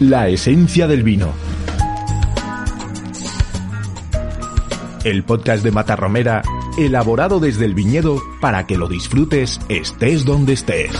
La 0.00 0.28
esencia 0.28 0.86
del 0.86 1.02
vino. 1.02 1.32
El 5.04 5.24
podcast 5.24 5.64
de 5.64 5.70
Matarromera, 5.70 6.42
elaborado 6.78 7.40
desde 7.40 7.64
el 7.64 7.74
viñedo 7.74 8.20
para 8.40 8.66
que 8.66 8.76
lo 8.76 8.88
disfrutes 8.88 9.60
estés 9.68 10.24
donde 10.24 10.52
estés. 10.52 10.90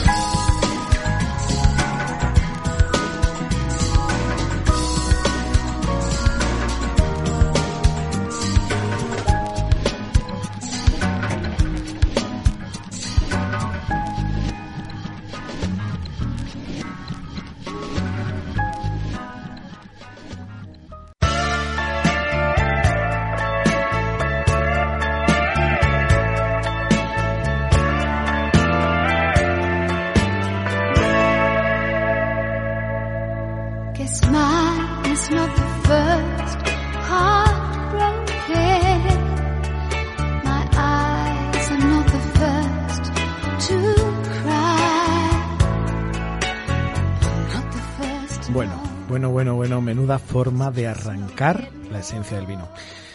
Forma 50.18 50.70
de 50.70 50.86
arrancar 50.86 51.68
la 51.90 52.00
esencia 52.00 52.36
del 52.38 52.46
vino. 52.46 52.68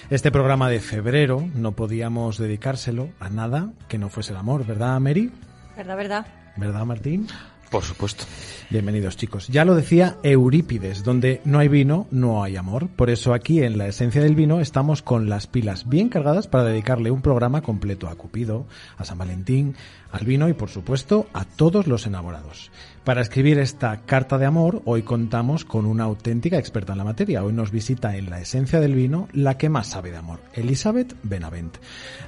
Este 0.09 0.31
programa 0.31 0.69
de 0.69 0.79
febrero 0.79 1.49
no 1.55 1.71
podíamos 1.71 2.37
dedicárselo 2.37 3.09
a 3.19 3.29
nada 3.29 3.71
que 3.87 3.97
no 3.97 4.09
fuese 4.09 4.31
el 4.31 4.37
amor, 4.37 4.65
¿verdad, 4.65 4.99
Mary? 4.99 5.31
Verdad, 5.75 5.97
verdad. 5.97 6.27
¿Verdad, 6.55 6.85
Martín? 6.85 7.27
Por 7.69 7.83
supuesto. 7.83 8.23
Bienvenidos, 8.69 9.17
chicos. 9.17 9.47
Ya 9.47 9.65
lo 9.65 9.75
decía 9.75 10.17
Eurípides, 10.23 11.03
donde 11.03 11.41
no 11.43 11.59
hay 11.59 11.67
vino, 11.67 12.07
no 12.11 12.43
hay 12.43 12.55
amor. 12.55 12.87
Por 12.87 13.09
eso 13.09 13.33
aquí 13.33 13.61
en 13.63 13.77
la 13.77 13.87
esencia 13.87 14.21
del 14.21 14.35
vino 14.35 14.61
estamos 14.61 15.01
con 15.01 15.27
las 15.27 15.47
pilas 15.47 15.89
bien 15.89 16.09
cargadas 16.09 16.47
para 16.47 16.63
dedicarle 16.63 17.11
un 17.11 17.21
programa 17.21 17.61
completo 17.61 18.07
a 18.07 18.15
Cupido, 18.15 18.65
a 18.97 19.03
San 19.03 19.17
Valentín, 19.17 19.75
al 20.11 20.25
vino 20.25 20.47
y, 20.47 20.53
por 20.53 20.69
supuesto, 20.69 21.27
a 21.33 21.43
todos 21.43 21.87
los 21.87 22.07
enamorados. 22.07 22.71
Para 23.07 23.21
escribir 23.21 23.57
esta 23.57 24.01
carta 24.01 24.37
de 24.37 24.45
amor, 24.45 24.81
hoy 24.83 25.03
contamos 25.03 25.63
con 25.63 25.85
una 25.85 26.03
auténtica 26.03 26.57
experta 26.57 26.91
en 26.91 26.97
la 26.97 27.05
materia. 27.05 27.41
Hoy 27.41 27.53
nos 27.53 27.71
visita 27.71 28.17
en 28.17 28.29
la 28.29 28.41
esencia 28.41 28.81
del 28.81 28.95
vino 28.95 29.29
la 29.31 29.57
que 29.57 29.69
más 29.69 29.87
sabe 29.87 30.11
de 30.11 30.17
amor, 30.17 30.41
Elizabeth 30.51 31.15
Benavent, 31.23 31.77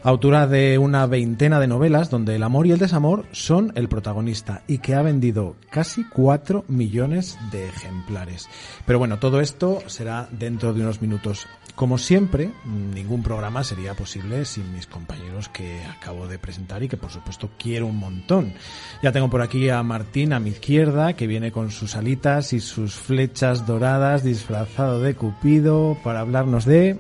autora 0.04 0.48
de 0.48 0.78
una 0.78 1.06
veintena 1.06 1.60
de 1.60 1.68
novelas 1.68 2.10
donde 2.10 2.34
el 2.34 2.44
amor 2.44 2.66
y 2.66 2.72
el 2.72 2.80
desamor 2.80 3.26
son 3.34 3.74
el 3.76 3.90
protagonista 3.90 4.64
y 4.68 4.78
que 4.78 4.96
ha 4.96 5.02
vendido 5.02 5.58
casi 5.70 6.06
cuatro 6.06 6.64
millones 6.70 7.38
de 7.52 7.68
ejemplares. 7.68 8.48
Pero 8.86 9.00
bueno, 9.00 9.20
todo 9.20 9.42
esto 9.42 9.84
será 9.88 10.30
dentro 10.32 10.74
de 10.74 10.80
unos 10.80 11.02
minutos. 11.02 11.46
Como 11.80 11.98
siempre, 11.98 12.52
ningún 12.66 13.24
programa 13.24 13.64
sería 13.64 13.94
posible 13.94 14.44
sin 14.44 14.74
mis 14.74 14.86
compañeros 14.86 15.48
que 15.48 15.82
acabo 15.86 16.28
de 16.28 16.38
presentar 16.38 16.84
y 16.84 16.90
que 16.90 16.98
por 16.98 17.10
supuesto 17.10 17.52
quiero 17.58 17.88
un 17.88 17.96
montón. 17.96 18.52
Ya 19.02 19.14
tengo 19.14 19.30
por 19.30 19.42
aquí 19.42 19.70
a 19.70 19.82
Martín 19.82 20.34
a 20.34 20.42
mi 20.42 20.50
izquierda, 20.50 21.14
que 21.14 21.26
viene 21.26 21.54
con 21.54 21.72
sus 21.72 21.96
alitas 21.96 22.52
y 22.52 22.60
sus 22.60 22.96
flechas 22.96 23.66
doradas 23.66 24.26
disfrazado 24.26 25.00
de 25.00 25.16
Cupido 25.16 25.98
para 26.04 26.20
hablarnos 26.20 26.66
de... 26.66 27.00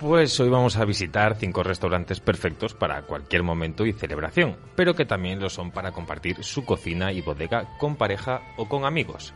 Pues 0.00 0.38
hoy 0.40 0.50
vamos 0.50 0.76
a 0.76 0.84
visitar 0.84 1.36
cinco 1.38 1.62
restaurantes 1.62 2.18
perfectos 2.18 2.74
para 2.74 3.02
cualquier 3.02 3.44
momento 3.44 3.86
y 3.86 3.92
celebración, 3.92 4.56
pero 4.74 4.94
que 4.94 5.06
también 5.06 5.38
lo 5.38 5.48
son 5.48 5.70
para 5.70 5.92
compartir 5.92 6.42
su 6.42 6.64
cocina 6.64 7.12
y 7.12 7.22
bodega 7.22 7.78
con 7.78 7.94
pareja 7.94 8.42
o 8.56 8.68
con 8.68 8.84
amigos. 8.84 9.32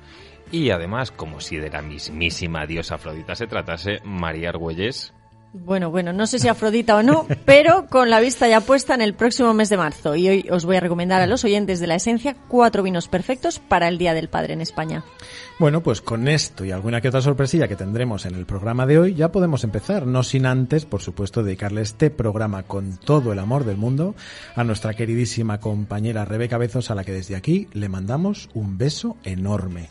Y 0.52 0.70
además, 0.70 1.10
como 1.10 1.40
si 1.40 1.56
de 1.56 1.70
la 1.70 1.82
mismísima 1.82 2.66
diosa 2.66 2.96
Afrodita 2.96 3.34
se 3.34 3.46
tratase, 3.46 4.00
María 4.04 4.50
Argüelles 4.50 5.12
bueno, 5.52 5.90
bueno, 5.90 6.12
no 6.12 6.28
sé 6.28 6.38
si 6.38 6.46
Afrodita 6.46 6.96
o 6.96 7.02
no, 7.02 7.26
pero 7.44 7.86
con 7.88 8.08
la 8.08 8.20
vista 8.20 8.46
ya 8.46 8.60
puesta 8.60 8.94
en 8.94 9.02
el 9.02 9.14
próximo 9.14 9.52
mes 9.52 9.68
de 9.68 9.76
marzo. 9.76 10.14
Y 10.14 10.28
hoy 10.28 10.46
os 10.48 10.64
voy 10.64 10.76
a 10.76 10.80
recomendar 10.80 11.20
a 11.20 11.26
los 11.26 11.44
oyentes 11.44 11.80
de 11.80 11.88
la 11.88 11.96
esencia 11.96 12.36
cuatro 12.46 12.84
vinos 12.84 13.08
perfectos 13.08 13.58
para 13.58 13.88
el 13.88 13.98
Día 13.98 14.14
del 14.14 14.28
Padre 14.28 14.52
en 14.52 14.60
España. 14.60 15.02
Bueno, 15.58 15.82
pues 15.82 16.00
con 16.00 16.28
esto 16.28 16.64
y 16.64 16.70
alguna 16.70 17.00
que 17.00 17.08
otra 17.08 17.20
sorpresilla 17.20 17.66
que 17.66 17.74
tendremos 17.74 18.26
en 18.26 18.36
el 18.36 18.46
programa 18.46 18.86
de 18.86 19.00
hoy, 19.00 19.14
ya 19.14 19.32
podemos 19.32 19.64
empezar, 19.64 20.06
no 20.06 20.22
sin 20.22 20.46
antes, 20.46 20.86
por 20.86 21.02
supuesto, 21.02 21.42
dedicarle 21.42 21.82
este 21.82 22.10
programa 22.10 22.62
con 22.62 22.96
todo 22.96 23.32
el 23.32 23.40
amor 23.40 23.64
del 23.64 23.76
mundo 23.76 24.14
a 24.54 24.62
nuestra 24.62 24.94
queridísima 24.94 25.58
compañera 25.58 26.24
Rebeca 26.24 26.58
Bezos, 26.58 26.92
a 26.92 26.94
la 26.94 27.02
que 27.02 27.12
desde 27.12 27.34
aquí 27.34 27.66
le 27.72 27.88
mandamos 27.88 28.48
un 28.54 28.78
beso 28.78 29.16
enorme. 29.24 29.88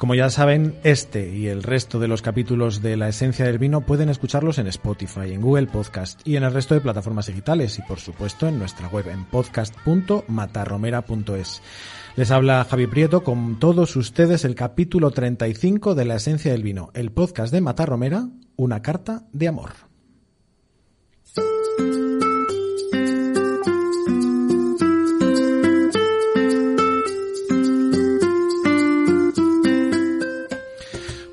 Como 0.00 0.14
ya 0.14 0.30
saben, 0.30 0.76
este 0.82 1.28
y 1.28 1.48
el 1.48 1.62
resto 1.62 2.00
de 2.00 2.08
los 2.08 2.22
capítulos 2.22 2.80
de 2.80 2.96
La 2.96 3.10
Esencia 3.10 3.44
del 3.44 3.58
Vino 3.58 3.82
pueden 3.82 4.08
escucharlos 4.08 4.56
en 4.56 4.66
Spotify, 4.66 5.34
en 5.34 5.42
Google 5.42 5.66
Podcast 5.66 6.26
y 6.26 6.36
en 6.36 6.42
el 6.42 6.54
resto 6.54 6.72
de 6.72 6.80
plataformas 6.80 7.26
digitales 7.26 7.78
y 7.78 7.82
por 7.82 8.00
supuesto 8.00 8.48
en 8.48 8.58
nuestra 8.58 8.88
web 8.88 9.08
en 9.08 9.26
podcast.matarromera.es. 9.26 11.60
Les 12.16 12.30
habla 12.30 12.64
Javi 12.64 12.86
Prieto 12.86 13.22
con 13.22 13.58
todos 13.58 13.94
ustedes 13.94 14.46
el 14.46 14.54
capítulo 14.54 15.10
35 15.10 15.94
de 15.94 16.06
La 16.06 16.14
Esencia 16.14 16.52
del 16.52 16.62
Vino, 16.62 16.88
el 16.94 17.12
podcast 17.12 17.52
de 17.52 17.60
Matarromera, 17.60 18.26
una 18.56 18.80
carta 18.80 19.26
de 19.34 19.48
amor. 19.48 19.89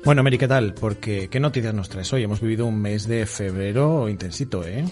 Bueno, 0.08 0.22
Mary, 0.22 0.38
¿qué 0.38 0.48
tal? 0.48 0.72
Porque, 0.72 1.28
¿qué 1.28 1.38
noticias 1.38 1.74
nos 1.74 1.90
traes 1.90 2.10
hoy? 2.14 2.22
Hemos 2.22 2.40
vivido 2.40 2.64
un 2.64 2.80
mes 2.80 3.06
de 3.06 3.26
febrero 3.26 4.08
intensito, 4.08 4.64
¿eh? 4.64 4.82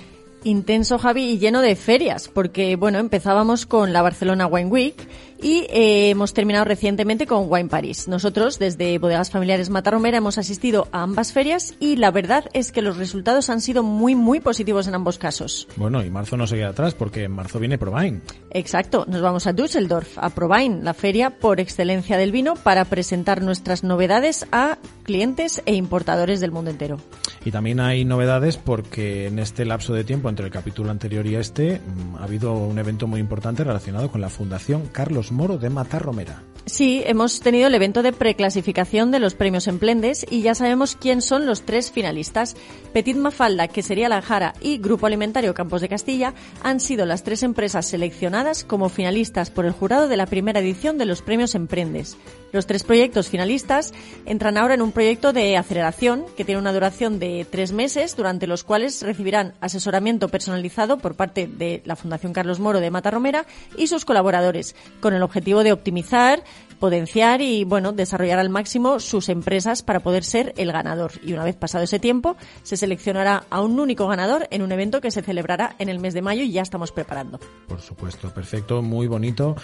Intenso, 0.44 0.98
Javi, 0.98 1.30
y 1.30 1.38
lleno 1.38 1.62
de 1.62 1.74
ferias, 1.74 2.28
porque, 2.28 2.76
bueno, 2.76 2.98
empezábamos 2.98 3.64
con 3.64 3.94
la 3.94 4.02
Barcelona 4.02 4.46
Wine 4.46 4.68
Week 4.68 5.08
y 5.40 5.66
eh, 5.70 6.10
hemos 6.10 6.34
terminado 6.34 6.64
recientemente 6.64 7.26
con 7.26 7.46
Wine 7.48 7.68
Paris. 7.68 8.08
Nosotros, 8.08 8.58
desde 8.58 8.98
Bodegas 8.98 9.30
Familiares 9.30 9.70
Matarromera, 9.70 10.18
hemos 10.18 10.38
asistido 10.38 10.88
a 10.92 11.02
ambas 11.02 11.32
ferias 11.32 11.74
y 11.80 11.96
la 11.96 12.10
verdad 12.10 12.44
es 12.52 12.72
que 12.72 12.82
los 12.82 12.96
resultados 12.96 13.50
han 13.50 13.60
sido 13.60 13.82
muy, 13.82 14.14
muy 14.14 14.40
positivos 14.40 14.88
en 14.88 14.94
ambos 14.94 15.18
casos. 15.18 15.68
Bueno, 15.76 16.04
y 16.04 16.10
marzo 16.10 16.36
no 16.36 16.46
se 16.46 16.56
queda 16.56 16.68
atrás 16.68 16.94
porque 16.94 17.24
en 17.24 17.32
marzo 17.32 17.58
viene 17.58 17.78
Provine. 17.78 18.20
Exacto, 18.50 19.04
nos 19.08 19.20
vamos 19.20 19.46
a 19.46 19.52
Düsseldorf, 19.52 20.18
a 20.18 20.30
Provine, 20.30 20.82
la 20.82 20.94
feria 20.94 21.38
por 21.38 21.60
excelencia 21.60 22.16
del 22.16 22.32
vino, 22.32 22.54
para 22.54 22.84
presentar 22.84 23.42
nuestras 23.42 23.84
novedades 23.84 24.46
a 24.52 24.78
clientes 25.02 25.62
e 25.66 25.74
importadores 25.74 26.40
del 26.40 26.52
mundo 26.52 26.70
entero. 26.70 26.98
Y 27.44 27.50
también 27.50 27.80
hay 27.80 28.04
novedades 28.04 28.56
porque 28.56 29.26
en 29.26 29.38
este 29.38 29.64
lapso 29.64 29.94
de 29.94 30.04
tiempo 30.04 30.28
entre 30.28 30.46
el 30.46 30.52
capítulo 30.52 30.90
anterior 30.90 31.26
y 31.26 31.36
este 31.36 31.80
mm, 31.80 32.16
ha 32.16 32.24
habido 32.24 32.54
un 32.54 32.78
evento 32.78 33.06
muy 33.06 33.20
importante 33.20 33.62
relacionado 33.62 34.10
con 34.10 34.20
la 34.20 34.28
Fundación 34.28 34.88
Carlos 34.90 35.25
Moro 35.32 35.58
de 35.58 35.70
Matarromera. 35.70 36.42
Sí, 36.68 37.04
hemos 37.06 37.38
tenido 37.38 37.68
el 37.68 37.74
evento 37.76 38.02
de 38.02 38.12
preclasificación 38.12 39.12
de 39.12 39.20
los 39.20 39.34
premios 39.34 39.68
Emplendes 39.68 40.26
y 40.28 40.42
ya 40.42 40.56
sabemos 40.56 40.96
quién 40.96 41.22
son 41.22 41.46
los 41.46 41.62
tres 41.62 41.92
finalistas. 41.92 42.56
Petit 42.92 43.16
Mafalda, 43.16 43.68
que 43.68 43.82
sería 43.82 44.08
la 44.08 44.20
Jara, 44.20 44.52
y 44.60 44.78
Grupo 44.78 45.06
Alimentario 45.06 45.54
Campos 45.54 45.80
de 45.80 45.88
Castilla 45.88 46.34
han 46.64 46.80
sido 46.80 47.06
las 47.06 47.22
tres 47.22 47.44
empresas 47.44 47.86
seleccionadas 47.86 48.64
como 48.64 48.88
finalistas 48.88 49.50
por 49.50 49.64
el 49.64 49.70
jurado 49.70 50.08
de 50.08 50.16
la 50.16 50.26
primera 50.26 50.58
edición 50.58 50.98
de 50.98 51.06
los 51.06 51.22
premios 51.22 51.54
Emprendes. 51.54 52.16
Los 52.56 52.66
tres 52.66 52.84
proyectos 52.84 53.28
finalistas 53.28 53.92
entran 54.24 54.56
ahora 54.56 54.72
en 54.72 54.80
un 54.80 54.90
proyecto 54.90 55.34
de 55.34 55.58
aceleración 55.58 56.24
que 56.38 56.44
tiene 56.46 56.58
una 56.58 56.72
duración 56.72 57.18
de 57.18 57.46
tres 57.50 57.72
meses, 57.72 58.16
durante 58.16 58.46
los 58.46 58.64
cuales 58.64 59.02
recibirán 59.02 59.52
asesoramiento 59.60 60.30
personalizado 60.30 60.96
por 60.96 61.16
parte 61.16 61.46
de 61.46 61.82
la 61.84 61.96
Fundación 61.96 62.32
Carlos 62.32 62.58
Moro 62.58 62.80
de 62.80 62.90
Matarromera 62.90 63.44
y 63.76 63.88
sus 63.88 64.06
colaboradores, 64.06 64.74
con 65.00 65.12
el 65.12 65.22
objetivo 65.22 65.64
de 65.64 65.72
optimizar 65.72 66.44
potenciar 66.78 67.40
y 67.40 67.64
bueno, 67.64 67.92
desarrollar 67.92 68.38
al 68.38 68.50
máximo 68.50 69.00
sus 69.00 69.28
empresas 69.28 69.82
para 69.82 70.00
poder 70.00 70.24
ser 70.24 70.54
el 70.56 70.72
ganador. 70.72 71.12
Y 71.24 71.32
una 71.32 71.44
vez 71.44 71.56
pasado 71.56 71.84
ese 71.84 71.98
tiempo, 71.98 72.36
se 72.62 72.76
seleccionará 72.76 73.44
a 73.50 73.60
un 73.60 73.78
único 73.80 74.06
ganador 74.06 74.46
en 74.50 74.62
un 74.62 74.72
evento 74.72 75.00
que 75.00 75.10
se 75.10 75.22
celebrará 75.22 75.74
en 75.78 75.88
el 75.88 75.98
mes 75.98 76.14
de 76.14 76.22
mayo 76.22 76.42
y 76.42 76.52
ya 76.52 76.62
estamos 76.62 76.92
preparando. 76.92 77.40
Por 77.68 77.80
supuesto, 77.80 78.32
perfecto, 78.32 78.82
muy 78.82 79.06
bonito 79.06 79.56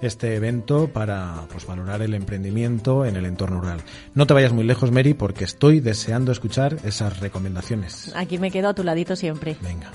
este 0.00 0.34
evento 0.34 0.88
para 0.88 1.46
pues, 1.50 1.66
valorar 1.66 2.02
el 2.02 2.14
emprendimiento 2.14 3.04
en 3.04 3.16
el 3.16 3.26
entorno 3.26 3.60
rural. 3.60 3.82
No 4.14 4.26
te 4.26 4.34
vayas 4.34 4.52
muy 4.52 4.64
lejos, 4.64 4.90
Mary, 4.90 5.14
porque 5.14 5.44
estoy 5.44 5.80
deseando 5.80 6.32
escuchar 6.32 6.76
esas 6.84 7.20
recomendaciones. 7.20 8.12
Aquí 8.14 8.38
me 8.38 8.50
quedo 8.50 8.68
a 8.68 8.74
tu 8.74 8.84
ladito 8.84 9.16
siempre. 9.16 9.56
Venga. 9.60 9.90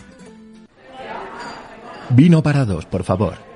Vino 2.10 2.44
para 2.44 2.66
dos, 2.66 2.86
por 2.86 3.04
favor. 3.04 3.55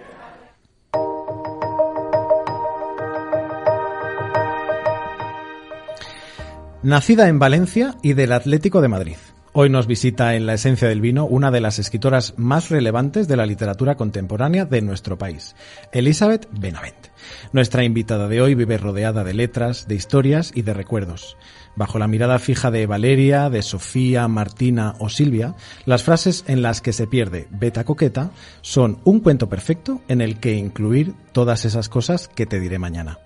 Nacida 6.82 7.28
en 7.28 7.40
Valencia 7.40 7.98
y 8.02 8.14
del 8.14 8.32
Atlético 8.32 8.80
de 8.80 8.88
Madrid. 8.88 9.18
Hoy 9.52 9.70
nos 9.70 9.86
visita 9.86 10.36
en 10.36 10.46
La 10.46 10.54
Esencia 10.54 10.88
del 10.88 11.02
Vino 11.02 11.26
una 11.26 11.52
de 11.52 11.60
las 11.60 11.78
escritoras 11.78 12.36
más 12.38 12.70
relevantes 12.70 13.28
de 13.28 13.36
la 13.36 13.46
literatura 13.46 13.96
contemporánea 13.98 14.64
de 14.64 14.82
nuestro 14.82 15.18
país, 15.18 15.58
Elizabeth 15.92 16.48
Benavent. 16.54 17.08
Nuestra 17.52 17.84
invitada 17.84 18.30
de 18.30 18.42
hoy 18.42 18.56
vive 18.56 18.78
rodeada 18.78 19.26
de 19.26 19.34
letras, 19.34 19.90
de 19.90 19.96
historias 19.96 20.54
y 20.56 20.62
de 20.62 20.74
recuerdos. 20.74 21.36
Bajo 21.76 22.00
la 22.00 22.08
mirada 22.08 22.40
fija 22.40 22.72
de 22.72 22.86
Valeria, 22.86 23.50
de 23.50 23.62
Sofía, 23.62 24.30
Martina 24.30 24.96
o 25.00 25.10
Silvia, 25.10 25.56
las 25.86 26.04
frases 26.04 26.46
en 26.48 26.62
las 26.62 26.80
que 26.80 26.94
se 26.94 27.08
pierde 27.08 27.50
Beta 27.52 27.84
Coqueta 27.84 28.32
son 28.62 29.00
un 29.04 29.20
cuento 29.20 29.50
perfecto 29.50 30.02
en 30.08 30.22
el 30.22 30.40
que 30.40 30.54
incluir 30.54 31.14
todas 31.34 31.66
esas 31.66 31.90
cosas 31.90 32.30
que 32.30 32.46
te 32.46 32.62
diré 32.62 32.80
mañana. 32.80 33.20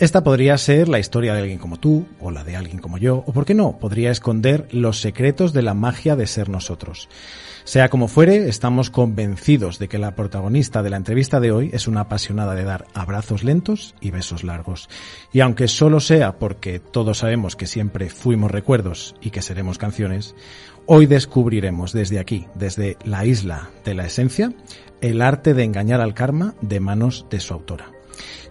Esta 0.00 0.24
podría 0.24 0.58
ser 0.58 0.88
la 0.88 0.98
historia 0.98 1.34
de 1.34 1.40
alguien 1.40 1.58
como 1.58 1.78
tú, 1.78 2.06
o 2.18 2.32
la 2.32 2.42
de 2.42 2.56
alguien 2.56 2.78
como 2.78 2.98
yo, 2.98 3.22
o 3.26 3.32
por 3.32 3.44
qué 3.44 3.54
no, 3.54 3.78
podría 3.78 4.10
esconder 4.10 4.66
los 4.72 5.00
secretos 5.00 5.52
de 5.52 5.62
la 5.62 5.74
magia 5.74 6.16
de 6.16 6.26
ser 6.26 6.48
nosotros. 6.48 7.08
Sea 7.62 7.88
como 7.88 8.08
fuere, 8.08 8.48
estamos 8.48 8.90
convencidos 8.90 9.78
de 9.78 9.86
que 9.86 9.98
la 9.98 10.16
protagonista 10.16 10.82
de 10.82 10.90
la 10.90 10.96
entrevista 10.96 11.38
de 11.38 11.52
hoy 11.52 11.70
es 11.72 11.86
una 11.86 12.00
apasionada 12.00 12.56
de 12.56 12.64
dar 12.64 12.86
abrazos 12.92 13.44
lentos 13.44 13.94
y 14.00 14.10
besos 14.10 14.42
largos. 14.42 14.88
Y 15.32 15.40
aunque 15.40 15.68
solo 15.68 16.00
sea 16.00 16.40
porque 16.40 16.80
todos 16.80 17.18
sabemos 17.18 17.54
que 17.54 17.68
siempre 17.68 18.10
fuimos 18.10 18.50
recuerdos 18.50 19.14
y 19.20 19.30
que 19.30 19.42
seremos 19.42 19.78
canciones, 19.78 20.34
hoy 20.86 21.06
descubriremos 21.06 21.92
desde 21.92 22.18
aquí, 22.18 22.48
desde 22.56 22.98
la 23.04 23.24
isla 23.24 23.70
de 23.84 23.94
la 23.94 24.06
esencia, 24.06 24.52
el 25.00 25.22
arte 25.22 25.54
de 25.54 25.62
engañar 25.62 26.00
al 26.00 26.14
karma 26.14 26.54
de 26.60 26.80
manos 26.80 27.26
de 27.30 27.38
su 27.38 27.54
autora. 27.54 27.93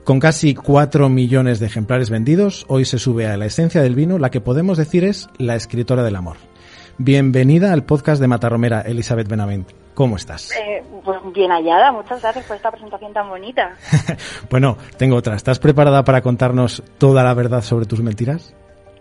Con 0.03 0.19
casi 0.19 0.53
4 0.53 1.07
millones 1.07 1.61
de 1.61 1.67
ejemplares 1.67 2.09
vendidos, 2.09 2.65
hoy 2.67 2.83
se 2.83 2.99
sube 2.99 3.27
a 3.27 3.37
la 3.37 3.45
esencia 3.45 3.81
del 3.81 3.95
vino 3.95 4.19
la 4.19 4.31
que 4.31 4.41
podemos 4.41 4.77
decir 4.77 5.05
es 5.05 5.29
la 5.37 5.55
escritora 5.55 6.03
del 6.03 6.17
amor. 6.17 6.35
Bienvenida 6.97 7.71
al 7.71 7.85
podcast 7.85 8.19
de 8.19 8.27
Matarromera, 8.27 8.81
Elizabeth 8.81 9.29
Benavent. 9.29 9.71
¿Cómo 9.93 10.17
estás? 10.17 10.51
Eh, 10.57 10.83
pues 11.05 11.19
bien 11.33 11.51
hallada, 11.51 11.93
muchas 11.93 12.21
gracias 12.21 12.45
por 12.45 12.57
esta 12.57 12.69
presentación 12.69 13.13
tan 13.13 13.29
bonita. 13.29 13.77
bueno, 14.49 14.77
tengo 14.97 15.15
otra. 15.15 15.35
¿Estás 15.35 15.59
preparada 15.59 16.03
para 16.03 16.21
contarnos 16.21 16.83
toda 16.97 17.23
la 17.23 17.33
verdad 17.33 17.61
sobre 17.61 17.85
tus 17.85 18.01
mentiras? 18.01 18.53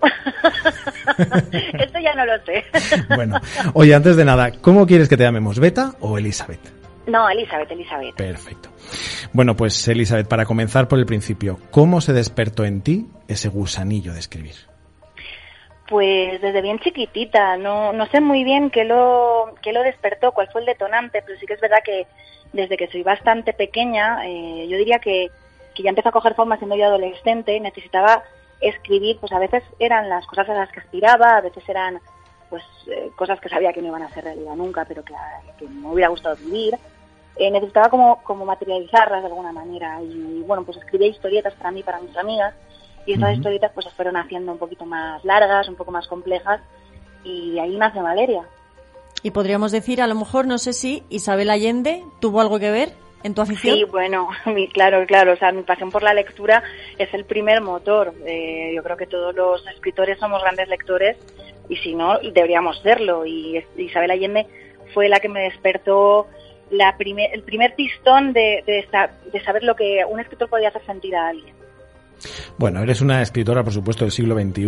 Esto 1.19 1.98
ya 1.98 2.14
no 2.14 2.26
lo 2.26 2.44
sé. 2.44 2.64
bueno, 3.16 3.40
oye, 3.75 3.93
antes 3.93 4.14
de 4.14 4.25
nada, 4.25 4.52
¿cómo 4.60 4.87
quieres 4.87 5.08
que 5.08 5.16
te 5.16 5.25
llamemos? 5.25 5.58
¿Beta 5.58 5.94
o 5.98 6.16
Elizabeth? 6.16 6.81
No, 7.06 7.28
Elizabeth, 7.28 7.70
Elizabeth. 7.70 8.14
Perfecto. 8.14 8.69
Bueno, 9.32 9.56
pues 9.56 9.87
Elizabeth, 9.88 10.28
para 10.28 10.44
comenzar 10.44 10.88
por 10.88 10.99
el 10.99 11.06
principio, 11.06 11.58
¿cómo 11.70 12.00
se 12.00 12.12
despertó 12.12 12.64
en 12.64 12.82
ti 12.82 13.06
ese 13.28 13.49
gusanillo 13.49 14.12
de 14.12 14.20
escribir? 14.20 14.54
Pues 15.88 16.40
desde 16.40 16.62
bien 16.62 16.78
chiquitita, 16.78 17.56
no, 17.56 17.93
no 17.93 18.06
sé 18.06 18.20
muy 18.20 18.44
bien 18.44 18.70
qué 18.70 18.84
lo, 18.84 19.54
qué 19.62 19.72
lo 19.72 19.82
despertó, 19.82 20.32
cuál 20.32 20.49
fue 20.50 20.60
el 20.60 20.66
detonante, 20.66 21.22
pero 21.26 21.38
sí 21.38 21.46
que 21.46 21.54
es 21.54 21.60
verdad 21.60 21.82
que 21.84 22.06
desde 22.52 22.76
que 22.76 22.88
soy 22.88 23.02
bastante 23.02 23.52
pequeña, 23.52 24.26
eh, 24.26 24.66
yo 24.69 24.76
diría 24.76 25.00
que, 25.00 25.31
que 25.75 25.82
ya 25.82 25.90
empezó 25.90 26.10
a 26.10 26.12
coger 26.12 26.34
forma 26.34 26.56
siendo 26.56 26.76
yo 26.76 26.87
adolescente, 26.87 27.58
necesitaba 27.58 28.22
escribir, 28.60 29.19
pues 29.19 29.32
a 29.32 29.38
veces 29.38 29.64
eran 29.78 30.08
las 30.08 30.25
cosas 30.26 30.48
a 30.48 30.55
las 30.55 30.70
que 30.70 30.81
aspiraba, 30.81 31.37
a 31.37 31.40
veces 31.40 31.69
eran 31.69 32.00
pues 32.48 32.62
eh, 32.87 33.10
cosas 33.16 33.40
que 33.40 33.48
sabía 33.48 33.72
que 33.72 33.81
no 33.81 33.88
iban 33.88 34.02
a 34.02 34.10
ser 34.10 34.25
realidad 34.25 34.55
nunca, 34.55 34.84
pero 34.84 35.02
que, 35.02 35.14
que 35.58 35.66
me 35.66 35.88
hubiera 35.88 36.10
gustado 36.10 36.37
vivir. 36.37 36.75
Eh, 37.37 37.50
necesitaba 37.50 37.88
como, 37.88 38.23
como 38.23 38.44
materializarlas 38.44 39.23
de 39.23 39.29
alguna 39.29 39.52
manera 39.52 40.02
y 40.02 40.43
bueno, 40.46 40.64
pues 40.64 40.76
escribía 40.76 41.08
historietas 41.08 41.55
para 41.55 41.70
mí, 41.70 41.82
para 41.82 41.99
mis 41.99 42.14
amigas 42.17 42.55
y 43.06 43.14
estas 43.14 43.34
historietas 43.37 43.73
pues 43.73 43.87
se 43.87 43.93
fueron 43.93 44.17
haciendo 44.17 44.52
un 44.52 44.58
poquito 44.58 44.84
más 44.84 45.25
largas, 45.25 45.69
un 45.69 45.76
poco 45.76 45.90
más 45.90 46.06
complejas 46.06 46.61
y 47.25 47.58
ahí 47.58 47.76
nace 47.76 48.00
Valeria. 48.00 48.43
Y 49.23 49.31
podríamos 49.31 49.73
decir, 49.73 50.02
a 50.02 50.06
lo 50.06 50.14
mejor, 50.14 50.46
no 50.46 50.58
sé 50.58 50.73
si 50.73 51.05
Isabel 51.08 51.50
Allende 51.50 52.05
tuvo 52.20 52.40
algo 52.40 52.58
que 52.58 52.70
ver 52.70 52.93
en 53.23 53.34
tu 53.34 53.40
afición. 53.40 53.76
Sí, 53.76 53.84
bueno, 53.84 54.29
claro, 54.73 55.06
claro. 55.06 55.32
O 55.32 55.37
sea, 55.37 55.52
mi 55.52 55.62
pasión 55.62 55.90
por 55.90 56.02
la 56.02 56.12
lectura 56.12 56.62
es 56.99 57.12
el 57.14 57.25
primer 57.25 57.61
motor. 57.61 58.14
Eh, 58.26 58.73
yo 58.75 58.82
creo 58.82 58.96
que 58.96 59.06
todos 59.06 59.34
los 59.34 59.64
escritores 59.69 60.19
somos 60.19 60.43
grandes 60.43 60.69
lectores 60.69 61.17
y 61.69 61.76
si 61.76 61.94
no, 61.94 62.19
deberíamos 62.19 62.81
serlo. 62.82 63.25
Y 63.25 63.64
Isabel 63.76 64.11
Allende 64.11 64.46
fue 64.93 65.08
la 65.08 65.20
que 65.20 65.29
me 65.29 65.43
despertó 65.43 66.26
la 66.72 66.96
el 66.98 67.42
primer 67.42 67.74
pistón 67.74 68.32
de, 68.32 68.64
de, 68.66 69.40
saber 69.44 69.62
lo 69.62 69.76
que 69.76 70.00
un 70.08 70.20
escritor 70.20 70.48
podía 70.48 70.69
hacer 70.69 70.84
sentir 70.84 71.14
a 71.14 71.28
alguien. 71.28 71.54
Bueno, 72.56 72.82
eres 72.82 73.00
una 73.00 73.20
escritora, 73.20 73.64
por 73.64 73.72
supuesto, 73.72 74.04
del 74.04 74.12
siglo 74.12 74.38
XXI, 74.38 74.66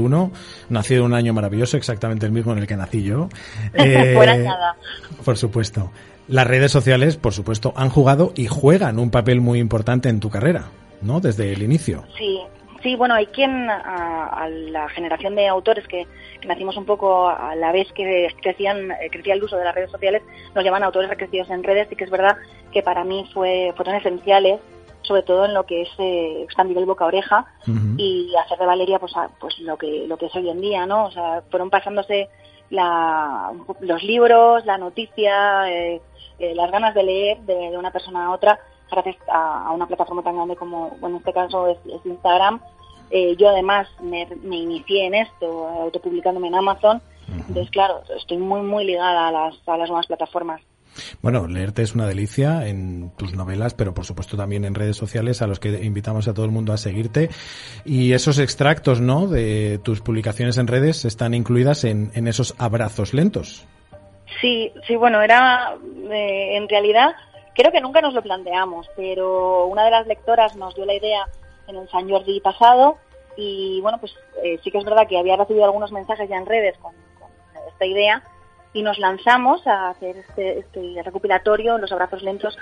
nacido 0.70 1.00
en 1.00 1.06
un 1.06 1.14
año 1.14 1.32
maravilloso, 1.32 1.76
exactamente 1.76 2.26
el 2.26 2.32
mismo 2.32 2.52
en 2.52 2.58
el 2.58 2.66
que 2.66 2.76
nací 2.76 3.02
yo. 3.02 3.28
Eh, 3.74 4.14
nada. 4.14 4.76
Por 5.24 5.36
supuesto. 5.36 5.90
Las 6.28 6.46
redes 6.46 6.72
sociales, 6.72 7.16
por 7.16 7.32
supuesto, 7.32 7.72
han 7.76 7.90
jugado 7.90 8.32
y 8.34 8.46
juegan 8.46 8.98
un 8.98 9.10
papel 9.10 9.40
muy 9.40 9.58
importante 9.58 10.08
en 10.08 10.20
tu 10.20 10.30
carrera, 10.30 10.64
¿no? 11.02 11.20
Desde 11.20 11.52
el 11.52 11.62
inicio. 11.62 12.04
Sí, 12.16 12.40
Sí, 12.84 12.96
bueno, 12.96 13.14
hay 13.14 13.24
quien 13.28 13.70
a, 13.70 14.46
la 14.50 14.90
generación 14.90 15.34
de 15.34 15.48
autores 15.48 15.88
que, 15.88 16.06
nacimos 16.46 16.76
un 16.76 16.84
poco 16.84 17.26
a 17.26 17.56
la 17.56 17.72
vez 17.72 17.90
que 17.94 18.28
crecían, 18.42 18.90
eh, 18.90 19.08
crecía 19.10 19.32
el 19.32 19.42
uso 19.42 19.56
de 19.56 19.64
las 19.64 19.74
redes 19.74 19.90
sociales, 19.90 20.22
nos 20.54 20.62
llaman 20.62 20.84
autores 20.84 21.08
recrecidos 21.08 21.48
en 21.48 21.64
redes 21.64 21.90
y 21.90 21.96
que 21.96 22.04
es 22.04 22.10
verdad 22.10 22.36
que 22.72 22.82
para 22.82 23.02
mí 23.02 23.26
fue, 23.32 23.72
fueron 23.74 23.94
esenciales 23.94 24.60
sobre 25.00 25.22
todo 25.22 25.46
en 25.46 25.54
lo 25.54 25.64
que 25.64 25.82
es 25.82 25.88
eh, 25.98 26.42
expandir 26.42 26.76
el 26.76 26.84
boca 26.84 27.06
oreja 27.06 27.46
y 27.96 28.34
hacer 28.36 28.58
de 28.58 28.66
Valeria 28.66 28.98
pues, 28.98 29.12
pues 29.38 29.58
lo 29.60 29.76
que 29.76 30.06
lo 30.06 30.16
que 30.16 30.26
es 30.26 30.34
hoy 30.34 30.48
en 30.48 30.62
día 30.62 30.86
no 30.86 31.06
o 31.06 31.10
sea 31.10 31.42
fueron 31.50 31.68
pasándose 31.68 32.30
la, 32.70 33.52
los 33.80 34.02
libros 34.02 34.64
la 34.64 34.78
noticia 34.78 35.70
eh, 35.70 36.00
las 36.38 36.70
ganas 36.70 36.94
de 36.94 37.02
leer 37.02 37.38
de, 37.40 37.76
una 37.76 37.90
persona 37.90 38.26
a 38.26 38.30
otra 38.30 38.58
gracias 38.90 39.16
a, 39.30 39.70
una 39.72 39.86
plataforma 39.86 40.22
tan 40.22 40.36
grande 40.36 40.56
como 40.56 40.96
en 41.02 41.16
este 41.16 41.34
caso 41.34 41.68
es 41.68 41.78
Instagram 42.04 42.60
eh, 43.16 43.36
yo 43.38 43.48
además 43.48 43.86
me, 44.02 44.26
inicié 44.42 45.06
en 45.06 45.14
esto, 45.14 45.68
autopublicándome 45.68 46.48
en 46.48 46.56
Amazon. 46.56 47.00
Entonces, 47.28 47.70
claro, 47.70 48.02
estoy 48.18 48.38
muy, 48.38 48.60
muy 48.62 48.84
ligada 48.84 49.28
a 49.28 49.30
las, 49.30 49.54
a 49.68 49.76
las 49.76 49.88
nuevas 49.88 50.08
plataformas. 50.08 50.60
Bueno, 51.22 51.46
leerte 51.46 51.82
es 51.82 51.94
una 51.94 52.08
delicia 52.08 52.66
en 52.66 53.12
tus 53.16 53.36
novelas, 53.36 53.72
pero 53.74 53.94
por 53.94 54.04
supuesto 54.04 54.36
también 54.36 54.64
en 54.64 54.74
redes 54.74 54.96
sociales 54.96 55.42
a 55.42 55.46
los 55.46 55.60
que 55.60 55.84
invitamos 55.84 56.26
a 56.26 56.34
todo 56.34 56.44
el 56.44 56.50
mundo 56.50 56.72
a 56.72 56.76
seguirte. 56.76 57.30
Y 57.84 58.14
esos 58.14 58.40
extractos, 58.40 59.00
¿no? 59.00 59.28
De 59.28 59.78
tus 59.84 60.00
publicaciones 60.00 60.58
en 60.58 60.66
redes 60.66 61.04
están 61.04 61.34
incluidas 61.34 61.84
en, 61.84 62.10
en 62.14 62.26
esos 62.26 62.56
abrazos 62.58 63.14
lentos. 63.14 63.64
Sí, 64.40 64.72
sí, 64.88 64.96
bueno, 64.96 65.22
era 65.22 65.76
eh, 66.10 66.56
en 66.56 66.68
realidad 66.68 67.12
creo 67.54 67.70
que 67.70 67.80
nunca 67.80 68.00
nos 68.00 68.12
lo 68.12 68.22
planteamos, 68.22 68.88
pero 68.96 69.66
una 69.66 69.84
de 69.84 69.92
las 69.92 70.08
lectoras 70.08 70.56
nos 70.56 70.74
dio 70.74 70.84
la 70.84 70.94
idea 70.94 71.28
en 71.66 71.76
el 71.76 71.88
San 71.88 72.08
Jordi 72.08 72.40
pasado 72.40 72.98
y 73.36 73.80
bueno, 73.80 73.98
pues 73.98 74.14
eh, 74.42 74.58
sí 74.62 74.70
que 74.70 74.78
es 74.78 74.84
verdad 74.84 75.06
que 75.08 75.18
había 75.18 75.36
recibido 75.36 75.64
algunos 75.64 75.92
mensajes 75.92 76.28
ya 76.28 76.36
en 76.36 76.46
redes 76.46 76.76
con, 76.78 76.92
esta 77.68 77.86
idea 77.86 78.22
y 78.72 78.82
nos 78.82 78.98
lanzamos 78.98 79.66
a 79.66 79.90
hacer 79.90 80.16
este, 80.16 80.58
este, 80.58 81.02
recopilatorio, 81.02 81.78
los 81.78 81.90
abrazos 81.92 82.22
lentos, 82.22 82.58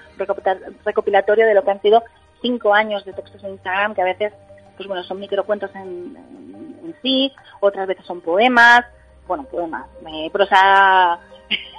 recopilatorio 0.85 1.47
de 1.47 1.55
lo 1.55 1.65
que 1.65 1.71
han 1.71 1.83
sido 1.83 2.03
cinco 2.41 2.75
años 2.75 3.05
de 3.05 3.13
textos 3.13 3.43
en 3.45 3.53
Instagram, 3.53 3.95
que 3.95 4.03
a 4.03 4.07
veces, 4.07 4.33
pues 4.77 4.87
bueno, 4.87 5.03
son 5.05 5.21
microcuentos 5.21 5.75
en, 5.75 6.17
en, 6.17 6.95
sí, 7.03 7.33
otras 7.61 7.87
veces 7.87 8.05
son 8.05 8.21
poemas, 8.21 8.85
bueno, 9.27 9.45
poemas, 9.45 9.87
eh, 10.07 10.31
prosa 10.31 11.19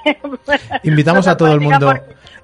Invitamos 0.83 1.27
a 1.27 1.37
todo 1.37 1.53
el 1.53 1.61
mundo. 1.61 1.93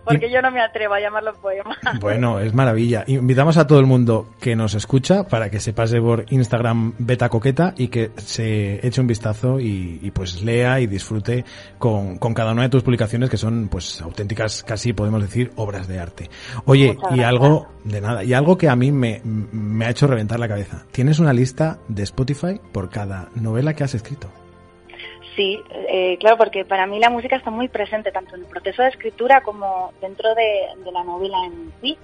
Porque, 0.03 0.31
yo 0.31 0.41
no 0.41 0.50
me 0.50 0.62
atrevo 0.62 0.95
a 0.95 1.00
llamarlo 1.00 1.33
poema. 1.36 1.77
Bueno, 2.00 2.39
es 2.39 2.53
maravilla. 2.53 3.03
Invitamos 3.07 3.57
a 3.57 3.67
todo 3.67 3.79
el 3.79 3.86
mundo 3.86 4.29
que 4.39 4.55
nos 4.55 4.74
escucha 4.74 5.27
para 5.27 5.50
que 5.50 5.59
se 5.59 5.74
pase 5.74 6.01
por 6.01 6.25
Instagram 6.29 6.93
Beta 6.98 7.29
Coqueta 7.29 7.74
y 7.77 7.89
que 7.89 8.12
se 8.17 8.86
eche 8.86 9.01
un 9.01 9.07
vistazo 9.07 9.59
y, 9.59 10.12
pues 10.13 10.41
lea 10.41 10.79
y 10.79 10.88
disfrute 10.88 11.45
con, 11.77 12.17
cada 12.17 12.53
una 12.53 12.63
de 12.63 12.69
tus 12.69 12.83
publicaciones 12.83 13.29
que 13.29 13.38
son 13.38 13.67
pues 13.69 14.01
auténticas, 14.01 14.63
casi 14.63 14.93
podemos 14.93 15.21
decir, 15.21 15.51
obras 15.57 15.88
de 15.88 16.00
arte. 16.00 16.29
Oye, 16.65 16.98
y 17.12 17.21
algo, 17.21 17.67
de 17.83 18.01
nada, 18.01 18.24
y 18.24 18.33
algo 18.33 18.57
que 18.57 18.69
a 18.69 18.75
mí 18.75 18.91
me, 18.91 19.21
me 19.24 19.86
ha 19.86 19.89
hecho 19.89 20.07
reventar 20.07 20.39
la 20.39 20.48
cabeza. 20.48 20.86
Tienes 20.91 21.19
una 21.19 21.33
lista 21.33 21.79
de 21.88 22.03
Spotify 22.03 22.59
por 22.71 22.89
cada 22.89 23.29
novela 23.36 23.74
que 23.74 23.83
has 23.83 23.93
escrito. 23.93 24.29
Sí, 25.39 25.58
eh, 25.72 26.17
claro, 26.19 26.36
porque 26.36 26.65
para 26.65 26.86
mí 26.86 27.00
la 27.00 27.10
música 27.10 27.38
está 27.38 27.50
muy 27.50 27.69
presente 27.69 28.12
tanto 28.12 28.36
en 28.36 28.41
el 28.41 28.48
proceso 28.48 28.81
de 28.81 28.89
escritura 28.89 29.39
como 29.39 29.93
dentro 30.01 30.36
de, 30.36 30.91
la 30.91 31.01
novela 31.05 31.38
en 31.46 31.72
sí. 31.79 31.98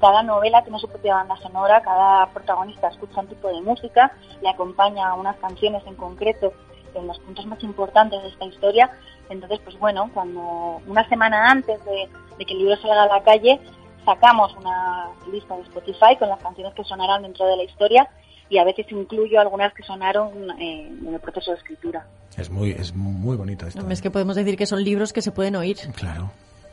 Cada 0.00 0.24
novela 0.24 0.64
tiene 0.64 0.76
su 0.80 0.88
propia 0.88 1.14
banda 1.14 1.36
sonora, 1.36 1.82
cada 1.82 2.26
protagonista 2.32 2.88
escucha 2.88 3.20
un 3.20 3.28
tipo 3.28 3.46
de 3.46 3.60
música, 3.60 4.10
le 4.42 4.48
acompaña 4.48 5.08
a 5.08 5.14
unas 5.14 5.36
canciones 5.36 5.84
en 5.86 5.94
concreto 5.94 6.52
en 6.96 7.06
los 7.06 7.20
puntos 7.20 7.46
más 7.46 7.62
importantes 7.62 8.20
de 8.24 8.28
esta 8.28 8.46
historia. 8.46 8.90
Entonces, 9.28 9.60
pues 9.62 9.78
bueno, 9.78 10.10
cuando 10.12 10.80
una 10.88 11.08
semana 11.08 11.48
antes 11.48 11.78
de, 11.84 12.08
de 12.38 12.44
que 12.44 12.54
el 12.54 12.58
libro 12.58 12.76
salga 12.78 13.04
a 13.04 13.06
la 13.06 13.22
calle, 13.22 13.60
sacamos 14.04 14.52
una 14.56 15.10
lista 15.30 15.54
de 15.54 15.62
Spotify 15.62 16.16
con 16.18 16.28
las 16.28 16.42
canciones 16.42 16.74
que 16.74 16.82
sonarán 16.82 17.22
dentro 17.22 17.46
de 17.46 17.56
la 17.56 17.62
historia 17.62 18.10
y 18.50 18.58
a 18.58 18.64
veces 18.64 18.86
incluyo 18.90 19.40
algunas 19.40 19.72
que 19.72 19.82
sonaron 19.82 20.50
eh, 20.60 20.88
en 20.88 21.14
el 21.14 21.20
proceso 21.20 21.52
de 21.52 21.58
escritura. 21.58 22.04
Es 22.36 22.50
muy, 22.50 22.72
es 22.72 22.94
muy 22.94 23.36
bonito 23.36 23.66
esto. 23.66 23.88
Es 23.88 24.02
que 24.02 24.10
podemos 24.10 24.36
decir 24.36 24.56
que 24.56 24.66
son 24.66 24.82
libros 24.84 25.12
que 25.12 25.22
se 25.22 25.32
pueden 25.32 25.56
oír. 25.56 25.78
Claro. 25.96 26.30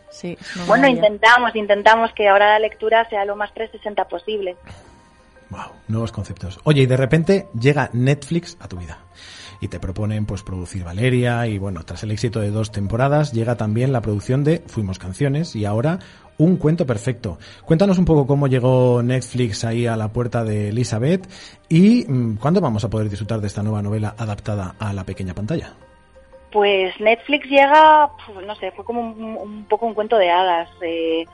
Sí, 0.10 0.38
bueno, 0.66 0.88
intentamos, 0.88 1.56
intentamos 1.56 2.12
que 2.14 2.28
ahora 2.28 2.54
la 2.54 2.60
lectura 2.60 3.08
sea 3.10 3.26
lo 3.26 3.36
más 3.36 3.54
360 3.54 4.06
posible. 4.06 4.56
Wow, 5.50 5.72
nuevos 5.88 6.12
conceptos. 6.12 6.60
Oye, 6.64 6.84
y 6.84 6.86
de 6.86 6.98
repente 6.98 7.48
llega 7.60 7.90
Netflix 7.94 8.58
a 8.60 8.68
tu 8.68 8.78
vida 8.78 9.00
y 9.60 9.68
te 9.68 9.80
proponen 9.80 10.26
pues 10.26 10.44
producir 10.44 10.84
Valeria 10.84 11.48
y 11.48 11.58
bueno, 11.58 11.84
tras 11.84 12.04
el 12.04 12.12
éxito 12.12 12.40
de 12.40 12.52
dos 12.52 12.72
temporadas 12.72 13.34
llega 13.34 13.56
también 13.56 13.92
la 13.92 14.02
producción 14.02 14.44
de 14.44 14.60
Fuimos 14.68 15.00
Canciones 15.00 15.56
y 15.56 15.66
ahora 15.66 16.00
un 16.38 16.58
cuento 16.58 16.86
perfecto. 16.86 17.38
Cuéntanos 17.66 17.98
un 17.98 18.06
poco 18.06 18.28
cómo 18.28 18.48
llegó 18.48 19.02
Netflix 19.02 19.64
ahí 19.66 19.88
a 19.88 19.98
la 19.98 20.10
puerta 20.10 20.44
de 20.44 20.70
Elizabeth 20.70 21.28
y 21.70 22.06
mm, 22.08 22.38
cuándo 22.38 22.62
vamos 22.62 22.84
a 22.84 22.90
poder 22.90 23.10
disfrutar 23.10 23.42
de 23.42 23.48
esta 23.48 23.64
nueva 23.64 23.82
novela 23.82 24.16
adaptada 24.18 24.76
a 24.80 24.94
la 24.94 25.04
pequeña 25.04 25.34
pantalla. 25.34 25.74
Pues 26.52 27.00
Netflix 27.00 27.48
llega, 27.50 28.10
no 28.46 28.56
sé, 28.56 28.72
fue 28.72 28.86
como 28.86 29.02
un, 29.02 29.66
poco 29.70 29.86
un 29.86 29.94
cuento 29.94 30.18
de 30.18 30.30
hadas. 30.30 30.70
Eh, 30.82 31.26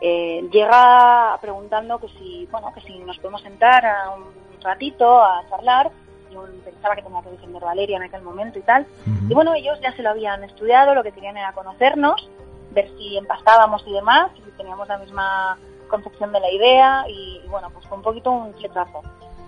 eh, 0.00 0.48
llega 0.50 1.38
preguntando 1.40 1.98
que 1.98 2.08
si, 2.08 2.48
bueno, 2.50 2.72
que 2.74 2.80
si 2.80 2.98
nos 3.00 3.18
podemos 3.18 3.42
sentar 3.42 3.84
a 3.84 4.10
un 4.10 4.24
ratito 4.62 5.22
a 5.22 5.42
charlar. 5.48 5.90
Yo 6.32 6.44
pensaba 6.64 6.96
que 6.96 7.02
tenía 7.02 7.22
que 7.22 7.30
defender 7.30 7.62
Valeria 7.62 7.96
en 7.96 8.02
aquel 8.02 8.22
momento 8.22 8.58
y 8.58 8.62
tal. 8.62 8.86
Y 9.28 9.32
bueno, 9.32 9.54
ellos 9.54 9.78
ya 9.80 9.94
se 9.94 10.02
lo 10.02 10.10
habían 10.10 10.42
estudiado, 10.42 10.94
lo 10.94 11.04
que 11.04 11.12
querían 11.12 11.36
era 11.36 11.52
conocernos, 11.52 12.28
ver 12.74 12.90
si 12.96 13.16
empastábamos 13.16 13.82
y 13.86 13.92
demás, 13.92 14.30
si 14.34 14.42
teníamos 14.56 14.88
la 14.88 14.98
misma 14.98 15.58
concepción 15.88 16.32
de 16.32 16.40
la 16.40 16.50
idea 16.50 17.04
y, 17.08 17.40
bueno, 17.48 17.70
pues 17.70 17.86
fue 17.86 17.96
un 17.96 18.02
poquito 18.02 18.30
un 18.30 18.54
fletazo 18.54 19.02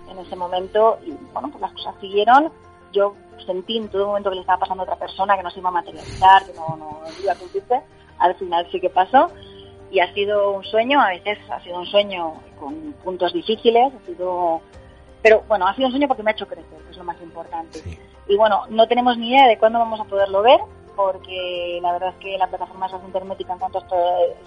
en 0.09 0.17
ese 0.19 0.35
momento 0.35 0.99
y 1.05 1.11
bueno, 1.33 1.49
pues 1.49 1.61
las 1.61 1.73
cosas 1.73 1.95
siguieron. 1.99 2.51
Yo 2.93 3.15
sentí 3.45 3.77
en 3.77 3.89
todo 3.89 4.07
momento 4.07 4.29
que 4.29 4.35
le 4.35 4.41
estaba 4.41 4.59
pasando 4.59 4.83
a 4.83 4.85
otra 4.85 4.95
persona, 4.95 5.35
que 5.35 5.43
no 5.43 5.51
se 5.51 5.59
iba 5.59 5.69
a 5.69 5.73
materializar, 5.73 6.45
que 6.45 6.53
no, 6.53 6.77
no 6.77 7.01
iba 7.21 7.33
a 7.33 7.35
cumplirse. 7.35 7.81
Al 8.19 8.35
final 8.35 8.67
sí 8.71 8.79
que 8.79 8.89
pasó 8.89 9.29
y 9.91 9.99
ha 9.99 10.13
sido 10.13 10.51
un 10.51 10.63
sueño, 10.63 10.99
a 10.99 11.09
veces 11.09 11.37
ha 11.49 11.61
sido 11.61 11.79
un 11.79 11.85
sueño 11.85 12.33
con 12.59 12.93
puntos 13.03 13.33
difíciles, 13.33 13.93
ha 13.93 14.05
sido 14.05 14.61
pero 15.21 15.43
bueno, 15.47 15.67
ha 15.67 15.75
sido 15.75 15.87
un 15.87 15.91
sueño 15.91 16.07
porque 16.07 16.23
me 16.23 16.31
ha 16.31 16.33
hecho 16.33 16.47
crecer, 16.47 16.79
que 16.85 16.91
es 16.91 16.97
lo 16.97 17.03
más 17.03 17.21
importante. 17.21 17.81
Y 18.27 18.35
bueno, 18.35 18.63
no 18.69 18.87
tenemos 18.87 19.17
ni 19.17 19.31
idea 19.31 19.47
de 19.47 19.57
cuándo 19.57 19.79
vamos 19.79 19.99
a 19.99 20.05
poderlo 20.05 20.41
ver, 20.41 20.59
porque 20.97 21.79
la 21.81 21.93
verdad 21.93 22.09
es 22.09 22.15
que 22.15 22.37
la 22.37 22.47
plataforma 22.47 22.87
es 22.87 22.91
bastante 22.91 23.19
hermética 23.19 23.53
en 23.53 23.59
cuanto 23.59 23.77
a 23.77 23.81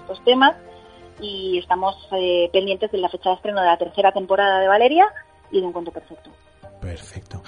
estos, 0.00 0.22
temas 0.24 0.56
y 1.20 1.58
estamos 1.58 1.96
eh, 2.12 2.50
pendientes 2.52 2.90
de 2.90 2.98
la 2.98 3.08
fecha 3.08 3.30
de 3.30 3.36
estreno 3.36 3.60
de 3.60 3.68
la 3.68 3.78
tercera 3.78 4.12
temporada 4.12 4.58
de 4.58 4.68
Valeria 4.68 5.06
y 5.50 5.60
de 5.60 5.66
Un 5.66 5.72
Cuento 5.72 5.92
Perfecto. 5.92 6.30
Perfecto. 6.80 7.42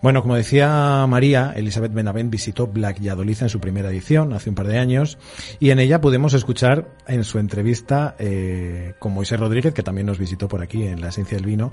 Bueno, 0.00 0.22
como 0.22 0.34
decía 0.34 1.06
María, 1.08 1.52
Elizabeth 1.54 1.92
Benavent 1.92 2.30
visitó 2.30 2.66
Black 2.66 3.00
Yadoliza 3.00 3.44
en 3.44 3.48
su 3.48 3.60
primera 3.60 3.90
edición, 3.90 4.32
hace 4.32 4.50
un 4.50 4.56
par 4.56 4.66
de 4.66 4.78
años, 4.78 5.18
y 5.60 5.70
en 5.70 5.78
ella 5.78 6.00
pudimos 6.00 6.34
escuchar 6.34 6.88
en 7.06 7.22
su 7.22 7.38
entrevista 7.38 8.16
eh, 8.18 8.94
con 8.98 9.12
Moisés 9.12 9.38
Rodríguez, 9.38 9.72
que 9.72 9.84
también 9.84 10.06
nos 10.06 10.18
visitó 10.18 10.48
por 10.48 10.62
aquí 10.62 10.82
en 10.82 11.00
La 11.00 11.08
Esencia 11.08 11.36
del 11.36 11.46
Vino, 11.46 11.70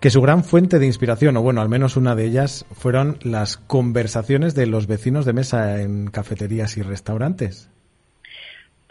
que 0.00 0.10
su 0.10 0.20
gran 0.20 0.42
fuente 0.42 0.80
de 0.80 0.86
inspiración, 0.86 1.36
o 1.36 1.42
bueno, 1.42 1.60
al 1.60 1.68
menos 1.68 1.96
una 1.96 2.16
de 2.16 2.24
ellas, 2.24 2.66
fueron 2.72 3.18
las 3.22 3.56
conversaciones 3.56 4.54
de 4.54 4.66
los 4.66 4.88
vecinos 4.88 5.24
de 5.24 5.32
mesa 5.32 5.80
en 5.80 6.08
cafeterías 6.08 6.76
y 6.76 6.82
restaurantes. 6.82 7.70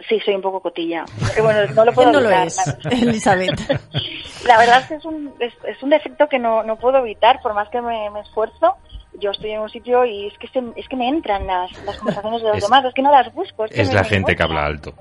Sí, 0.07 0.19
soy 0.19 0.35
un 0.35 0.41
poco 0.41 0.61
cotilla. 0.61 1.05
bueno, 1.41 1.73
no 1.73 1.85
lo 1.85 1.93
puedo 1.93 2.11
no 2.11 2.29
es, 2.29 2.57
Elizabeth? 2.91 3.59
La 4.45 4.57
verdad 4.57 4.81
es 4.81 4.87
que 4.87 4.95
es 4.95 5.05
un, 5.05 5.33
es, 5.39 5.53
un 5.81 5.89
defecto 5.89 6.29
que 6.29 6.39
no, 6.39 6.63
no 6.63 6.77
puedo 6.77 6.99
evitar, 6.99 7.41
por 7.41 7.53
más 7.53 7.69
que 7.69 7.81
me, 7.81 8.07
esfuerzo. 8.19 8.75
Yo 9.19 9.31
estoy 9.31 9.51
en 9.51 9.61
un 9.61 9.69
sitio 9.69 10.05
y 10.05 10.27
es 10.27 10.37
que, 10.37 10.47
es 10.75 10.87
que 10.87 10.95
me 10.95 11.09
entran 11.09 11.47
las, 11.47 11.71
las 11.85 11.97
conversaciones 11.97 12.43
de 12.43 12.49
los 12.49 12.61
demás, 12.61 12.85
es 12.85 12.93
que 12.93 13.01
no 13.01 13.11
las 13.11 13.33
busco. 13.33 13.65
Es, 13.65 13.91
la 13.91 14.03
gente 14.03 14.35
que 14.35 14.43
habla 14.43 14.65
alto. 14.65 14.93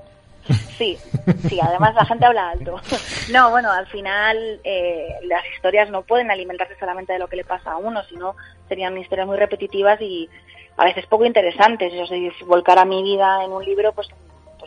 Sí, 0.77 0.97
sí, 1.47 1.59
además 1.61 1.93
la 1.93 2.05
gente 2.05 2.25
habla 2.25 2.49
alto. 2.49 2.79
No, 3.31 3.51
bueno, 3.51 3.71
al 3.71 3.85
final 3.87 4.59
eh, 4.63 5.07
las 5.23 5.43
historias 5.53 5.89
no 5.89 6.01
pueden 6.01 6.31
alimentarse 6.31 6.75
solamente 6.79 7.13
de 7.13 7.19
lo 7.19 7.27
que 7.27 7.35
le 7.35 7.43
pasa 7.43 7.73
a 7.73 7.77
uno, 7.77 8.01
sino 8.05 8.35
serían 8.67 8.97
historias 8.97 9.27
muy 9.27 9.37
repetitivas 9.37 10.01
y 10.01 10.29
a 10.77 10.85
veces 10.85 11.05
poco 11.05 11.25
interesantes. 11.25 11.93
Yo 11.93 12.07
si 12.07 12.31
volcar 12.45 12.79
a 12.79 12.85
mi 12.85 13.03
vida 13.03 13.43
en 13.43 13.51
un 13.51 13.63
libro, 13.63 13.91
pues 13.93 14.07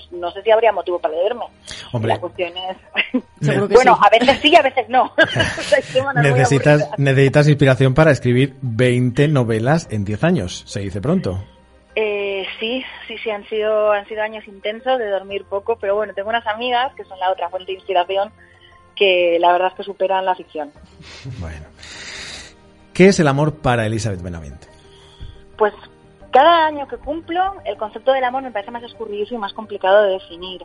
pues 0.09 0.21
no 0.21 0.31
sé 0.31 0.43
si 0.43 0.51
habría 0.51 0.73
motivo 0.73 0.99
para 0.99 1.15
leerme. 1.15 1.45
Hombre, 1.93 2.15
la 2.15 2.21
cuestión 2.21 2.53
es... 2.57 3.23
bueno, 3.71 3.99
a 4.01 4.11
veces 4.11 4.39
sí, 4.41 4.55
a 4.57 4.63
veces 4.63 4.89
no. 4.89 5.13
necesitas, 6.23 6.89
necesitas 6.99 7.49
inspiración 7.49 7.95
para 7.95 8.11
escribir 8.11 8.57
20 8.63 9.29
novelas 9.29 9.89
en 9.91 10.05
10 10.05 10.25
años, 10.25 10.63
se 10.67 10.81
dice 10.81 11.01
pronto. 11.01 11.43
Eh, 11.95 12.47
sí, 12.59 12.85
sí, 13.09 13.17
sí, 13.19 13.31
han 13.31 13.47
sido, 13.49 13.93
han 13.93 14.07
sido 14.07 14.23
años 14.23 14.47
intensos 14.47 14.99
de 14.99 15.09
dormir 15.09 15.45
poco, 15.45 15.77
pero 15.77 15.97
bueno, 15.97 16.15
tengo 16.15 16.29
unas 16.29 16.47
amigas 16.47 16.95
que 16.95 17.05
son 17.05 17.19
la 17.19 17.31
otra 17.31 17.49
fuente 17.49 17.73
de 17.73 17.79
inspiración 17.79 18.33
que 18.95 19.39
la 19.41 19.53
verdad 19.53 19.69
es 19.69 19.75
que 19.75 19.83
superan 19.83 20.25
la 20.25 20.35
ficción. 20.35 20.71
Bueno. 21.39 21.67
¿Qué 22.93 23.09
es 23.09 23.19
el 23.19 23.29
amor 23.29 23.55
para 23.57 23.87
Elizabeth 23.87 24.21
Benavente? 24.21 24.69
Pues 25.57 25.73
cada 26.31 26.67
año 26.67 26.87
que 26.87 26.97
cumplo, 26.99 27.55
el 27.65 27.77
concepto 27.77 28.13
del 28.13 28.25
amor 28.25 28.43
me 28.43 28.51
parece 28.51 28.71
más 28.71 28.83
escurridizo 28.83 29.35
y 29.35 29.39
más 29.39 29.53
complicado 29.53 30.03
de 30.03 30.13
definir. 30.13 30.65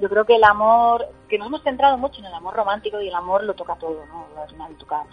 Yo 0.00 0.08
creo 0.08 0.24
que 0.24 0.36
el 0.36 0.44
amor, 0.44 1.08
que 1.28 1.38
nos 1.38 1.48
hemos 1.48 1.62
centrado 1.62 1.98
mucho 1.98 2.20
en 2.20 2.26
el 2.26 2.34
amor 2.34 2.54
romántico 2.54 3.00
y 3.00 3.08
el 3.08 3.14
amor 3.14 3.42
lo 3.42 3.54
toca 3.54 3.74
todo, 3.76 4.04
¿no? 4.06 4.26
toca 4.78 5.04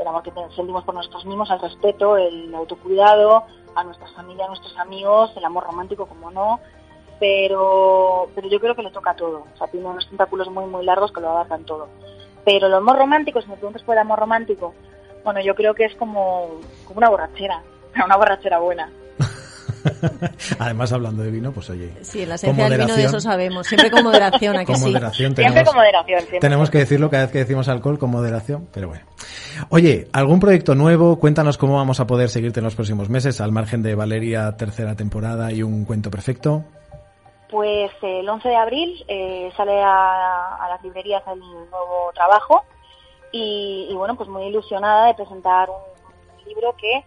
el 0.00 0.06
amor 0.06 0.22
que 0.22 0.32
sentimos 0.56 0.82
por 0.84 0.94
nosotros 0.94 1.24
mismos, 1.24 1.50
el 1.50 1.60
respeto, 1.60 2.16
el 2.16 2.52
autocuidado, 2.54 3.44
a 3.76 3.84
nuestra 3.84 4.08
familia, 4.08 4.44
a 4.44 4.48
nuestros 4.48 4.76
amigos, 4.78 5.32
el 5.36 5.44
amor 5.44 5.64
romántico, 5.64 6.06
como 6.06 6.30
no, 6.30 6.60
pero, 7.20 8.28
pero 8.34 8.48
yo 8.48 8.60
creo 8.60 8.74
que 8.74 8.82
le 8.82 8.90
toca 8.90 9.14
todo. 9.14 9.46
O 9.54 9.56
sea, 9.56 9.68
tiene 9.68 9.86
unos 9.86 10.08
tentáculos 10.08 10.50
muy, 10.50 10.66
muy 10.66 10.84
largos 10.84 11.12
que 11.12 11.20
lo 11.20 11.30
abarcan 11.30 11.64
todo. 11.64 11.88
Pero 12.44 12.66
el 12.66 12.74
amor 12.74 12.98
romántico, 12.98 13.40
si 13.40 13.48
me 13.48 13.56
preguntas 13.56 13.82
por 13.82 13.94
el 13.94 14.00
amor 14.00 14.18
romántico, 14.18 14.74
bueno, 15.22 15.40
yo 15.40 15.54
creo 15.54 15.74
que 15.74 15.84
es 15.84 15.94
como, 15.94 16.60
como 16.86 16.98
una 16.98 17.08
borrachera, 17.08 17.62
una 18.04 18.16
borrachera 18.16 18.58
buena. 18.58 18.90
Además, 20.58 20.92
hablando 20.92 21.22
de 21.22 21.30
vino, 21.30 21.52
pues 21.52 21.70
oye. 21.70 21.92
Sí, 22.02 22.26
la 22.26 22.36
esencia 22.36 22.68
del 22.68 22.80
vino 22.80 22.96
de 22.96 23.04
eso 23.04 23.20
sabemos. 23.20 23.66
Siempre 23.66 23.90
con 23.90 24.04
moderación, 24.04 24.56
aquí 24.56 24.74
sí? 24.74 24.86
Moderación, 24.86 25.34
siempre 25.34 25.64
con 25.64 25.74
moderación. 25.74 26.20
tenemos 26.40 26.70
que 26.70 26.78
decirlo 26.78 27.10
cada 27.10 27.24
vez 27.24 27.32
que 27.32 27.38
decimos 27.38 27.68
alcohol 27.68 27.98
con 27.98 28.10
moderación, 28.10 28.68
pero 28.72 28.88
bueno. 28.88 29.04
Oye, 29.68 30.08
¿algún 30.12 30.40
proyecto 30.40 30.74
nuevo? 30.74 31.18
Cuéntanos 31.18 31.58
cómo 31.58 31.76
vamos 31.76 32.00
a 32.00 32.06
poder 32.06 32.28
seguirte 32.28 32.60
en 32.60 32.64
los 32.64 32.74
próximos 32.74 33.08
meses, 33.08 33.40
al 33.40 33.52
margen 33.52 33.82
de 33.82 33.94
Valeria, 33.94 34.56
tercera 34.56 34.94
temporada 34.94 35.52
y 35.52 35.62
un 35.62 35.84
cuento 35.84 36.10
perfecto. 36.10 36.64
Pues 37.50 37.92
el 38.02 38.28
11 38.28 38.48
de 38.48 38.56
abril 38.56 39.04
eh, 39.06 39.52
sale 39.56 39.80
a, 39.80 40.66
las 40.68 40.82
librerías 40.82 41.22
el 41.28 41.38
nuevo 41.38 42.10
trabajo 42.14 42.64
y, 43.30 43.92
bueno, 43.94 44.16
pues 44.16 44.28
muy 44.28 44.44
ilusionada 44.44 45.08
de 45.08 45.14
presentar 45.14 45.68
un 45.70 46.48
libro 46.48 46.74
que 46.76 47.04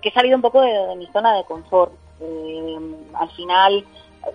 que 0.00 0.08
he 0.08 0.12
salido 0.12 0.36
un 0.36 0.42
poco 0.42 0.60
de, 0.60 0.96
mi 0.96 1.06
zona 1.08 1.36
de 1.36 1.44
confort. 1.44 1.92
Eh, 2.20 2.78
al 3.14 3.30
final 3.30 3.84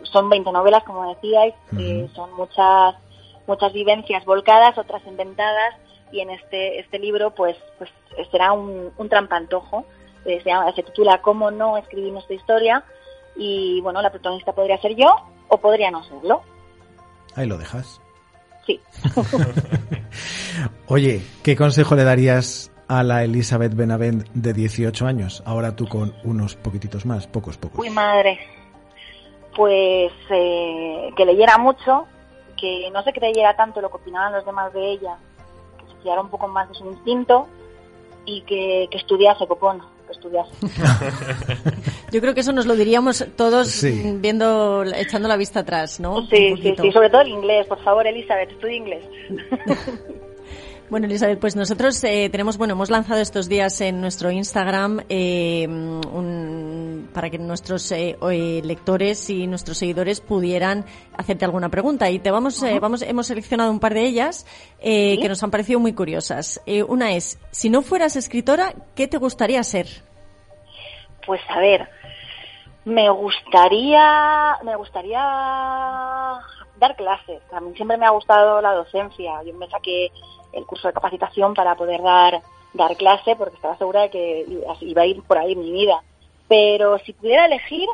son 0.03 0.29
20 0.29 0.51
novelas, 0.51 0.83
como 0.83 1.13
decíais, 1.13 1.55
eh, 1.77 2.09
son 2.13 2.33
muchas 2.33 2.95
muchas 3.47 3.73
vivencias 3.73 4.25
volcadas, 4.25 4.77
otras 4.77 5.01
inventadas, 5.07 5.75
y 6.11 6.19
en 6.19 6.29
este 6.29 6.79
este 6.79 6.99
libro 6.99 7.31
pues 7.33 7.57
pues 7.77 7.89
será 8.31 8.51
un, 8.51 8.91
un 8.97 9.09
trampantojo. 9.09 9.85
Eh, 10.25 10.41
se, 10.43 10.49
llama, 10.49 10.71
se 10.73 10.83
titula 10.83 11.21
¿Cómo 11.21 11.49
no 11.49 11.77
escribir 11.77 12.11
nuestra 12.11 12.35
historia? 12.35 12.83
Y 13.35 13.79
bueno, 13.81 14.01
la 14.01 14.11
protagonista 14.11 14.51
podría 14.51 14.79
ser 14.81 14.95
yo 14.95 15.15
o 15.47 15.57
podría 15.57 15.89
no 15.91 16.03
serlo. 16.03 16.41
Ahí 17.35 17.47
lo 17.47 17.57
dejas. 17.57 18.01
Sí. 18.65 18.79
Oye, 20.87 21.21
¿qué 21.43 21.55
consejo 21.55 21.95
le 21.95 22.03
darías 22.03 22.71
a 22.89 23.03
la 23.03 23.23
Elizabeth 23.23 23.75
Benavent 23.75 24.27
de 24.33 24.51
18 24.51 25.05
años, 25.05 25.43
ahora 25.45 25.75
tú 25.75 25.87
con 25.87 26.11
unos 26.23 26.55
poquititos 26.55 27.05
más, 27.05 27.27
pocos, 27.27 27.55
pocos. 27.55 27.79
Uy, 27.79 27.91
madre. 27.91 28.39
Pues 29.55 30.11
eh, 30.31 31.09
que 31.15 31.23
leyera 31.23 31.59
mucho, 31.59 32.07
que 32.59 32.89
no 32.91 33.03
se 33.03 33.13
creyera 33.13 33.55
tanto 33.55 33.79
lo 33.79 33.89
que 33.89 33.97
opinaban 33.97 34.33
los 34.33 34.43
demás 34.43 34.73
de 34.73 34.91
ella, 34.91 35.17
que 35.77 35.93
se 35.93 36.01
fiara 36.01 36.19
un 36.19 36.29
poco 36.29 36.47
más 36.47 36.67
de 36.67 36.75
su 36.75 36.85
instinto 36.87 37.47
y 38.25 38.41
que, 38.41 38.87
que 38.89 38.97
estudiase, 38.97 39.45
copón, 39.45 39.81
que 40.07 40.13
estudiase. 40.13 40.51
Yo 42.11 42.21
creo 42.21 42.33
que 42.33 42.39
eso 42.39 42.53
nos 42.53 42.65
lo 42.65 42.75
diríamos 42.75 43.23
todos 43.35 43.83
viendo, 44.15 44.83
echando 44.95 45.27
la 45.27 45.37
vista 45.37 45.59
atrás, 45.59 45.99
¿no? 45.99 46.25
Sí, 46.25 46.55
sí, 46.59 46.73
sí, 46.81 46.91
sobre 46.91 47.11
todo 47.11 47.21
el 47.21 47.29
inglés, 47.29 47.67
por 47.67 47.83
favor, 47.83 48.07
Elizabeth, 48.07 48.49
estudia 48.49 48.75
inglés. 48.75 49.05
Bueno, 50.89 51.05
Elizabeth, 51.05 51.39
pues 51.39 51.55
nosotros 51.55 52.03
eh, 52.03 52.29
tenemos, 52.31 52.57
bueno, 52.57 52.73
hemos 52.73 52.89
lanzado 52.89 53.21
estos 53.21 53.47
días 53.47 53.79
en 53.81 54.01
nuestro 54.01 54.31
Instagram 54.31 55.01
eh, 55.07 55.67
un, 55.67 57.07
para 57.13 57.29
que 57.29 57.37
nuestros 57.37 57.91
eh, 57.91 58.17
eh, 58.31 58.61
lectores 58.63 59.29
y 59.29 59.45
nuestros 59.45 59.77
seguidores 59.77 60.19
pudieran 60.19 60.85
hacerte 61.15 61.45
alguna 61.45 61.69
pregunta. 61.69 62.09
Y 62.09 62.17
te 62.17 62.31
vamos, 62.31 62.63
eh, 62.63 62.79
vamos 62.79 63.03
hemos 63.03 63.27
seleccionado 63.27 63.69
un 63.69 63.79
par 63.79 63.93
de 63.93 64.01
ellas 64.01 64.47
que 64.81 65.27
nos 65.27 65.43
han 65.43 65.51
parecido 65.51 65.79
muy 65.79 65.93
curiosas. 65.93 66.59
una 66.87 67.11
es, 67.11 67.39
si 67.51 67.69
no 67.69 67.83
fueras 67.83 68.15
escritora, 68.15 68.73
¿qué 68.95 69.07
te 69.07 69.17
gustaría 69.17 69.61
ser? 69.63 69.87
Pues 71.23 71.41
a 71.49 71.59
ver, 71.59 71.87
me 72.85 73.09
gustaría, 73.11 74.57
me 74.63 74.75
gustaría 74.75 75.19
dar 76.79 76.95
clases. 76.95 77.41
A 77.51 77.59
mí 77.59 77.73
siempre 77.75 77.97
me 77.97 78.05
ha 78.05 78.11
gustado 78.11 78.61
la 78.61 78.73
docencia. 78.73 79.43
Yo 79.43 79.53
me 79.53 79.69
saqué 79.69 80.11
el 80.53 80.65
curso 80.65 80.87
de 80.87 80.93
capacitación 80.93 81.53
para 81.53 81.75
poder 81.75 82.01
dar 82.01 82.41
dar 82.73 82.95
clase 82.95 83.35
porque 83.35 83.55
estaba 83.55 83.77
segura 83.77 84.01
de 84.03 84.09
que 84.09 84.45
iba 84.81 85.01
a 85.01 85.05
ir 85.05 85.21
por 85.23 85.37
ahí 85.37 85.55
mi 85.55 85.71
vida. 85.71 86.01
Pero 86.47 86.97
si 86.99 87.13
pudiera 87.13 87.45
elegir, 87.45 87.87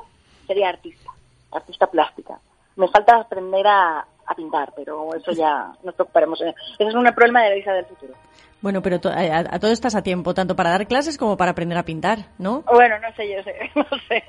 sería 0.48 0.70
artista, 0.70 1.12
artista 1.52 1.88
plástica. 1.88 2.40
Me 2.76 2.88
falta 2.88 3.18
aprender 3.18 3.66
a, 3.68 4.06
pintar, 4.36 4.74
pero 4.76 5.14
eso 5.14 5.32
ya 5.32 5.72
nos 5.84 5.94
preocuparemos. 5.96 6.42
Ese 6.42 6.56
es 6.80 6.96
un 6.96 7.06
problema 7.14 7.44
de 7.44 7.50
la 7.50 7.56
visa 7.56 7.74
del 7.74 7.86
futuro. 7.86 8.14
Bueno, 8.60 8.82
pero 8.82 8.96
a, 8.96 9.60
todo 9.60 9.72
estás 9.72 9.96
a 9.96 10.02
tiempo, 10.02 10.34
tanto 10.34 10.56
para 10.56 10.72
dar 10.72 10.88
clases 10.88 11.18
como 11.18 11.38
para 11.38 11.52
aprender 11.52 11.78
a 11.78 11.84
pintar, 11.84 12.20
¿no? 12.40 12.64
Bueno, 12.64 12.98
no 13.00 13.14
sé, 13.14 13.32
yo 13.32 13.44
sé, 13.44 13.56
no 13.76 13.86
sé. 14.08 14.24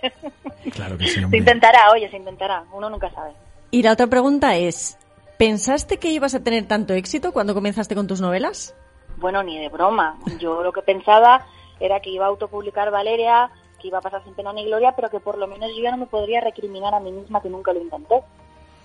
Claro 0.73 0.99
que 0.99 1.07
sí, 1.07 1.25
Se 1.29 1.37
intentará, 1.37 1.91
oye, 1.93 2.09
se 2.11 2.17
intentará, 2.17 2.65
uno 2.73 2.91
nunca 2.91 3.11
sabe. 3.11 3.33
Y 3.77 3.83
la 3.83 3.93
otra 3.93 4.07
pregunta 4.07 4.57
es, 4.57 4.97
¿pensaste 5.37 5.99
que 5.99 6.11
ibas 6.11 6.35
a 6.35 6.43
tener 6.43 6.67
tanto 6.67 6.95
éxito 6.95 7.33
cuando 7.35 7.53
comenzaste 7.53 7.95
con 7.95 8.07
tus 8.07 8.23
novelas? 8.23 8.75
Bueno, 9.19 9.43
ni 9.43 9.61
de 9.61 9.69
broma. 9.69 10.19
Yo 10.41 10.63
lo 10.63 10.73
que 10.73 10.81
pensaba 10.81 11.45
era 11.79 12.01
que 12.01 12.09
iba 12.09 12.25
a 12.25 12.29
autopublicar 12.29 12.91
Valeria, 12.91 13.51
que 13.79 13.89
iba 13.89 13.99
a 13.99 14.01
pasar 14.01 14.25
sin 14.25 14.33
pena 14.33 14.55
ni 14.55 14.65
gloria, 14.65 14.95
pero 14.97 15.11
que 15.11 15.21
por 15.21 15.37
lo 15.37 15.47
menos 15.47 15.69
yo 15.77 15.83
ya 15.83 15.91
no 15.91 15.99
me 15.99 16.07
podría 16.07 16.41
recriminar 16.41 16.95
a 16.95 17.01
mí 17.01 17.13
misma 17.13 17.43
que 17.43 17.51
nunca 17.51 17.75
lo 17.75 17.83
intenté. 17.83 18.23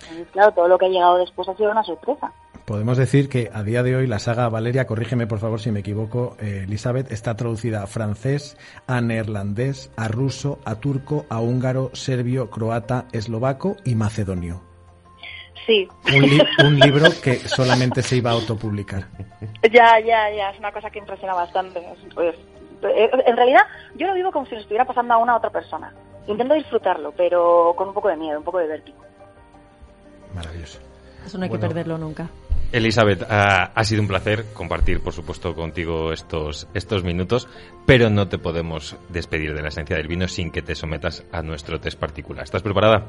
Entonces, 0.01 0.27
claro, 0.33 0.51
todo 0.51 0.67
lo 0.67 0.77
que 0.77 0.87
ha 0.87 0.89
llegado 0.89 1.19
después 1.19 1.47
ha 1.47 1.55
sido 1.55 1.71
una 1.71 1.85
sorpresa. 1.85 2.33
Podemos 2.65 2.97
decir 2.97 3.29
que 3.29 3.49
a 3.53 3.63
día 3.63 3.83
de 3.83 3.95
hoy 3.95 4.07
la 4.07 4.19
saga 4.19 4.49
Valeria, 4.49 4.87
corrígeme 4.87 5.25
por 5.25 5.39
favor 5.39 5.61
si 5.61 5.71
me 5.71 5.79
equivoco, 5.79 6.35
eh, 6.41 6.63
Elizabeth, 6.65 7.09
está 7.13 7.37
traducida 7.37 7.81
a 7.81 7.87
francés, 7.87 8.57
a 8.87 8.99
neerlandés, 8.99 9.89
a 9.95 10.09
ruso, 10.09 10.59
a 10.65 10.75
turco, 10.81 11.25
a 11.29 11.39
húngaro, 11.39 11.91
serbio, 11.93 12.49
croata, 12.49 13.05
eslovaco 13.13 13.77
y 13.85 13.95
macedonio. 13.95 14.69
Sí. 15.65 15.87
Un, 16.63 16.79
libro 16.79 17.09
que 17.21 17.35
solamente 17.35 18.01
se 18.01 18.17
iba 18.17 18.31
a 18.31 18.33
autopublicar. 18.33 19.07
Ya, 19.71 19.99
ya, 19.99 20.29
ya, 20.35 20.49
es 20.51 20.59
una 20.59 20.71
cosa 20.71 20.89
que 20.89 20.99
impresiona 20.99 21.33
bastante. 21.33 21.81
Pues, 22.13 22.35
eh, 22.83 23.09
en 23.25 23.35
realidad, 23.35 23.61
yo 23.95 24.07
lo 24.07 24.13
vivo 24.13 24.31
como 24.31 24.45
si 24.47 24.55
lo 24.55 24.61
estuviera 24.61 24.85
pasando 24.85 25.13
a 25.13 25.17
una 25.17 25.35
otra 25.35 25.49
persona. 25.49 25.93
Intento 26.27 26.53
disfrutarlo, 26.53 27.11
pero 27.11 27.73
con 27.75 27.89
un 27.89 27.93
poco 27.93 28.09
de 28.09 28.17
miedo, 28.17 28.37
un 28.37 28.43
poco 28.43 28.59
de 28.59 28.67
vértigo. 28.67 28.97
Maravilloso. 30.35 30.79
Eso 31.25 31.37
no 31.37 31.43
hay 31.43 31.49
que 31.49 31.59
perderlo 31.59 31.97
nunca. 31.97 32.27
Elizabeth, 32.71 33.23
ha, 33.29 33.83
sido 33.83 34.01
un 34.01 34.07
placer 34.07 34.45
compartir, 34.53 35.01
por 35.01 35.11
supuesto, 35.11 35.53
contigo 35.53 36.13
estos, 36.13 36.67
estos 36.73 37.03
minutos, 37.03 37.49
pero 37.85 38.09
no 38.09 38.29
te 38.29 38.37
podemos 38.37 38.95
despedir 39.09 39.53
de 39.53 39.61
la 39.61 39.67
esencia 39.67 39.97
del 39.97 40.07
vino 40.07 40.27
sin 40.27 40.51
que 40.51 40.61
te 40.61 40.73
sometas 40.73 41.25
a 41.33 41.41
nuestro 41.41 41.81
test 41.81 41.99
particular. 41.99 42.43
¿Estás 42.43 42.61
preparada? 42.61 43.05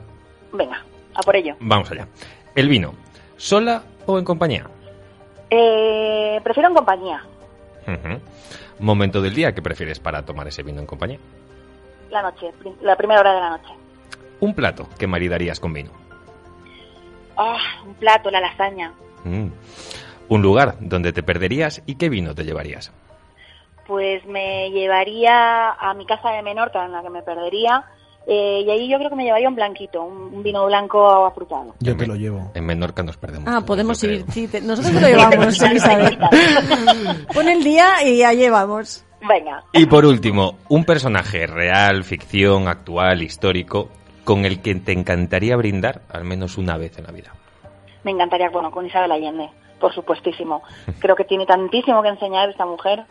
Venga, 0.52 0.84
a 1.14 1.20
por 1.20 1.36
ello. 1.36 1.54
Vamos 1.60 1.90
allá. 1.92 2.08
El 2.54 2.68
vino, 2.68 2.94
¿sola 3.36 3.82
o 4.06 4.18
en 4.18 4.24
compañía? 4.24 4.66
Eh, 5.48 6.40
prefiero 6.44 6.68
en 6.68 6.74
compañía. 6.74 7.24
¿Momento 8.78 9.22
del 9.22 9.34
día 9.34 9.54
que 9.54 9.62
prefieres 9.62 10.00
para 10.00 10.24
tomar 10.24 10.48
ese 10.48 10.62
vino 10.62 10.80
en 10.80 10.86
compañía? 10.86 11.18
La 12.10 12.22
noche, 12.22 12.52
la 12.82 12.96
primera 12.96 13.20
hora 13.20 13.32
de 13.34 13.40
la 13.40 13.50
noche. 13.50 13.72
¿Un 14.40 14.54
plato 14.54 14.88
que 14.98 15.06
maridarías 15.06 15.60
con 15.60 15.72
vino? 15.72 15.90
Ah, 17.36 17.58
un 17.86 17.94
plato, 17.94 18.30
la 18.30 18.40
lasaña. 18.40 18.92
Mm. 19.24 19.48
¿Un 20.28 20.42
lugar 20.42 20.76
donde 20.80 21.12
te 21.12 21.22
perderías 21.22 21.82
y 21.86 21.94
qué 21.94 22.08
vino 22.08 22.34
te 22.34 22.44
llevarías? 22.44 22.92
Pues 23.86 24.24
me 24.26 24.70
llevaría 24.70 25.70
a 25.70 25.94
mi 25.94 26.06
casa 26.06 26.30
de 26.30 26.42
Menorca, 26.42 26.84
en 26.84 26.92
la 26.92 27.02
que 27.02 27.10
me 27.10 27.22
perdería, 27.22 27.84
eh, 28.26 28.62
y 28.64 28.70
ahí 28.70 28.88
yo 28.88 28.98
creo 28.98 29.10
que 29.10 29.16
me 29.16 29.24
llevaría 29.24 29.48
un 29.48 29.54
blanquito, 29.54 30.02
un, 30.02 30.42
vino 30.42 30.66
blanco 30.66 31.26
afrutado. 31.26 31.74
Yo 31.80 31.96
te 31.96 32.06
lo 32.06 32.14
llevo. 32.14 32.50
En 32.54 32.64
Menorca 32.64 33.02
nos 33.02 33.16
perdemos. 33.16 33.48
Ah, 33.52 33.60
podemos 33.64 34.02
ir. 34.04 34.24
Sí, 34.30 34.48
nosotros 34.62 34.94
te 34.94 35.00
lo 35.00 35.08
llevamos, 35.08 35.60
Elizabeth. 35.62 36.18
Pon 37.34 37.48
el 37.48 37.64
día 37.64 38.02
y 38.04 38.18
ya 38.18 38.32
llevamos. 38.32 39.04
Venga. 39.28 39.64
Y 39.72 39.86
por 39.86 40.04
último, 40.04 40.56
un 40.68 40.84
personaje 40.84 41.46
real, 41.46 42.04
ficción, 42.04 42.68
actual, 42.68 43.22
histórico, 43.22 43.88
con 44.24 44.44
el 44.44 44.60
que 44.60 44.74
te 44.76 44.92
encantaría 44.92 45.56
brindar 45.56 46.02
al 46.08 46.24
menos 46.24 46.58
una 46.58 46.76
vez 46.76 46.98
en 46.98 47.04
la 47.04 47.12
vida. 47.12 47.32
Me 48.04 48.10
encantaría, 48.10 48.50
bueno, 48.50 48.70
con 48.70 48.86
Isabel 48.86 49.12
Allende, 49.12 49.48
por 49.80 49.94
supuestísimo. 49.94 50.62
Creo 50.98 51.14
que 51.14 51.24
tiene 51.24 51.46
tantísimo 51.46 52.02
que 52.02 52.08
enseñar 52.08 52.50
esta 52.50 52.66
mujer 52.66 53.04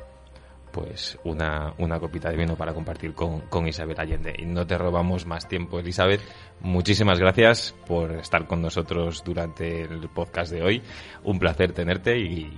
pues 0.71 1.17
una, 1.23 1.73
una 1.77 1.99
copita 1.99 2.29
de 2.29 2.37
vino 2.37 2.55
para 2.55 2.73
compartir 2.73 3.13
con, 3.13 3.41
con 3.41 3.67
Isabel 3.67 3.99
Allende. 3.99 4.33
Y 4.37 4.45
no 4.45 4.65
te 4.65 4.77
robamos 4.77 5.25
más 5.25 5.47
tiempo, 5.47 5.79
Elizabeth. 5.79 6.21
Muchísimas 6.61 7.19
gracias 7.19 7.75
por 7.85 8.11
estar 8.13 8.47
con 8.47 8.61
nosotros 8.61 9.23
durante 9.23 9.81
el 9.81 10.09
podcast 10.09 10.51
de 10.51 10.63
hoy. 10.63 10.81
Un 11.23 11.39
placer 11.39 11.73
tenerte 11.73 12.17
y 12.17 12.51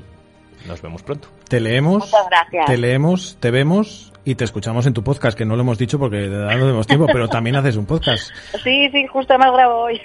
nos 0.67 0.81
vemos 0.81 1.03
pronto. 1.03 1.29
Te 1.49 1.59
leemos, 1.59 2.11
te 2.65 2.77
leemos, 2.77 3.37
te 3.39 3.51
vemos 3.51 4.13
y 4.25 4.35
te 4.35 4.45
escuchamos 4.45 4.85
en 4.85 4.93
tu 4.93 5.03
podcast, 5.03 5.37
que 5.37 5.45
no 5.45 5.55
lo 5.55 5.61
hemos 5.61 5.77
dicho 5.77 5.99
porque 5.99 6.27
no 6.27 6.47
tenemos 6.47 6.87
tiempo, 6.87 7.07
pero 7.11 7.27
también 7.27 7.55
haces 7.57 7.75
un 7.75 7.85
podcast. 7.85 8.31
Sí, 8.63 8.89
sí, 8.91 9.05
justo 9.07 9.37
más 9.37 9.51
grabo 9.51 9.81
hoy. 9.83 10.01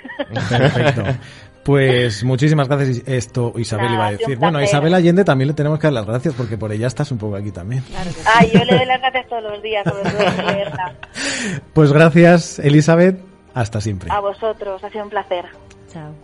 Perfecto. 0.48 1.04
Pues 1.68 2.24
muchísimas 2.24 2.66
gracias. 2.66 3.06
Esto 3.06 3.52
Isabel 3.58 3.92
iba 3.92 4.06
a 4.06 4.12
decir. 4.12 4.38
Bueno, 4.38 4.56
a 4.56 4.64
Isabel 4.64 4.94
Allende 4.94 5.22
también 5.22 5.48
le 5.48 5.52
tenemos 5.52 5.78
que 5.78 5.88
dar 5.88 5.92
las 5.92 6.06
gracias 6.06 6.32
porque 6.32 6.56
por 6.56 6.72
ella 6.72 6.86
estás 6.86 7.12
un 7.12 7.18
poco 7.18 7.36
aquí 7.36 7.50
también. 7.50 7.84
Ay, 8.24 8.50
yo 8.54 8.64
le 8.64 8.74
doy 8.74 8.86
las 8.86 8.98
gracias 9.02 9.28
todos 9.28 9.42
los 9.42 9.62
días, 9.62 9.84
sobre 9.84 10.10
todo 10.10 11.62
Pues 11.74 11.92
gracias, 11.92 12.58
Elizabeth. 12.58 13.20
Hasta 13.52 13.82
siempre. 13.82 14.10
A 14.10 14.18
vosotros, 14.20 14.82
ha 14.82 14.88
sido 14.88 15.04
un 15.04 15.10
placer. 15.10 15.44
Chao. 15.92 16.14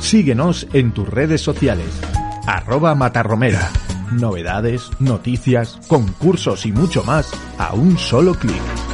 Síguenos 0.00 0.66
en 0.72 0.90
tus 0.90 1.08
redes 1.08 1.40
sociales. 1.40 2.00
Arroba 2.48 2.96
Matarromera. 2.96 3.70
Novedades, 4.10 4.90
noticias, 4.98 5.78
concursos 5.86 6.66
y 6.66 6.72
mucho 6.72 7.04
más 7.04 7.30
a 7.56 7.72
un 7.74 7.96
solo 7.98 8.34
clic. 8.34 8.89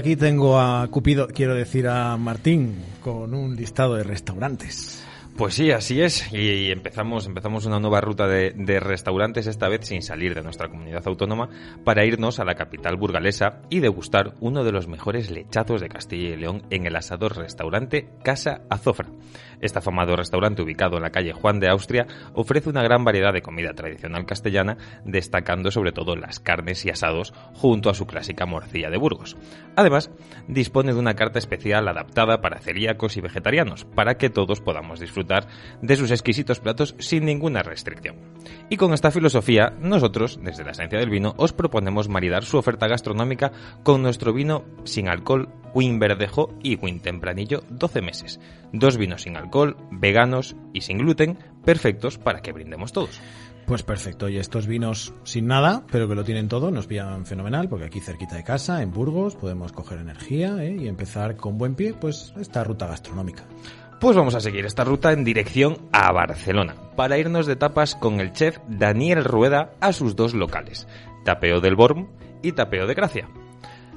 Aquí 0.00 0.16
tengo 0.16 0.58
a 0.58 0.88
Cupido, 0.90 1.28
quiero 1.28 1.54
decir 1.54 1.86
a 1.86 2.16
Martín, 2.16 2.82
con 3.02 3.34
un 3.34 3.54
listado 3.54 3.96
de 3.96 4.02
restaurantes. 4.02 5.04
Pues 5.40 5.54
sí, 5.54 5.70
así 5.70 6.02
es. 6.02 6.30
Y, 6.34 6.70
empezamos, 6.70 7.24
empezamos 7.24 7.64
una 7.64 7.80
nueva 7.80 8.02
ruta 8.02 8.28
de, 8.28 8.78
restaurantes, 8.78 9.46
esta 9.46 9.70
vez 9.70 9.86
sin 9.86 10.02
salir 10.02 10.34
de 10.34 10.42
nuestra 10.42 10.68
comunidad 10.68 11.08
autónoma, 11.08 11.48
para 11.82 12.04
irnos 12.04 12.40
a 12.40 12.44
la 12.44 12.56
capital 12.56 12.98
burgalesa 12.98 13.62
y 13.70 13.80
degustar 13.80 14.34
uno 14.40 14.64
de 14.64 14.72
los 14.72 14.86
mejores 14.86 15.30
lechazos 15.30 15.80
de 15.80 15.88
Castilla 15.88 16.34
y 16.34 16.36
León 16.36 16.64
en 16.68 16.84
el 16.84 16.94
asador 16.94 17.38
restaurante 17.38 18.10
Casa 18.22 18.64
Azofra. 18.68 19.08
Este 19.62 19.78
afamado 19.78 20.14
restaurante 20.14 20.60
ubicado 20.60 20.96
en 20.96 21.02
la 21.02 21.10
calle 21.10 21.32
Juan 21.32 21.58
de 21.58 21.70
Austria 21.70 22.06
ofrece 22.34 22.68
una 22.68 22.82
gran 22.82 23.04
variedad 23.04 23.32
de 23.32 23.42
comida 23.42 23.72
tradicional 23.72 24.26
castellana, 24.26 24.76
destacando 25.06 25.70
sobre 25.70 25.92
todo 25.92 26.16
las 26.16 26.38
carnes 26.38 26.84
y 26.84 26.90
asados 26.90 27.32
junto 27.54 27.88
a 27.88 27.94
su 27.94 28.06
clásica 28.06 28.44
morcilla 28.44 28.90
de 28.90 28.98
Burgos. 28.98 29.38
Además, 29.74 30.10
dispone 30.48 30.92
de 30.92 30.98
una 30.98 31.14
carta 31.14 31.38
especial 31.38 31.88
adaptada 31.88 32.42
para 32.42 32.60
celíacos 32.60 33.16
y 33.16 33.22
vegetarianos, 33.22 33.86
para 33.86 34.18
que 34.18 34.28
todos 34.28 34.60
podamos 34.60 35.00
disfrutar 35.00 35.29
de 35.80 35.96
sus 35.96 36.10
exquisitos 36.10 36.60
platos 36.60 36.94
sin 36.98 37.24
ninguna 37.24 37.62
restricción. 37.62 38.16
Y 38.68 38.76
con 38.76 38.92
esta 38.92 39.10
filosofía, 39.10 39.72
nosotros, 39.80 40.40
desde 40.42 40.64
la 40.64 40.72
esencia 40.72 40.98
del 40.98 41.10
vino, 41.10 41.34
os 41.36 41.52
proponemos 41.52 42.08
maridar 42.08 42.44
su 42.44 42.58
oferta 42.58 42.88
gastronómica 42.88 43.52
con 43.82 44.02
nuestro 44.02 44.32
vino 44.32 44.64
sin 44.84 45.08
alcohol, 45.08 45.48
Win 45.74 45.98
Verdejo 45.98 46.54
y 46.62 46.76
Win 46.76 47.00
Tempranillo 47.00 47.62
12 47.70 48.02
meses. 48.02 48.40
Dos 48.72 48.96
vinos 48.96 49.22
sin 49.22 49.36
alcohol, 49.36 49.76
veganos 49.90 50.56
y 50.72 50.80
sin 50.80 50.98
gluten, 50.98 51.38
perfectos 51.64 52.18
para 52.18 52.40
que 52.40 52.52
brindemos 52.52 52.92
todos. 52.92 53.20
Pues 53.66 53.84
perfecto, 53.84 54.28
y 54.28 54.36
estos 54.36 54.66
vinos 54.66 55.14
sin 55.22 55.46
nada, 55.46 55.84
pero 55.92 56.08
que 56.08 56.16
lo 56.16 56.24
tienen 56.24 56.48
todo, 56.48 56.72
nos 56.72 56.88
pillan 56.88 57.24
fenomenal, 57.24 57.68
porque 57.68 57.84
aquí 57.84 58.00
cerquita 58.00 58.34
de 58.34 58.42
casa, 58.42 58.82
en 58.82 58.90
Burgos, 58.90 59.36
podemos 59.36 59.70
coger 59.70 60.00
energía 60.00 60.56
¿eh? 60.64 60.76
y 60.76 60.88
empezar 60.88 61.36
con 61.36 61.56
buen 61.56 61.76
pie, 61.76 61.94
pues 61.94 62.34
esta 62.40 62.64
ruta 62.64 62.88
gastronómica. 62.88 63.44
Pues 64.00 64.16
vamos 64.16 64.34
a 64.34 64.40
seguir 64.40 64.64
esta 64.64 64.82
ruta 64.82 65.12
en 65.12 65.24
dirección 65.24 65.76
a 65.92 66.10
Barcelona, 66.10 66.74
para 66.96 67.18
irnos 67.18 67.44
de 67.44 67.54
tapas 67.54 67.94
con 67.94 68.18
el 68.18 68.32
chef 68.32 68.56
Daniel 68.66 69.24
Rueda 69.24 69.74
a 69.78 69.92
sus 69.92 70.16
dos 70.16 70.32
locales, 70.32 70.88
Tapeo 71.22 71.60
del 71.60 71.76
Borm 71.76 72.08
y 72.42 72.52
Tapeo 72.52 72.86
de 72.86 72.94
Gracia. 72.94 73.28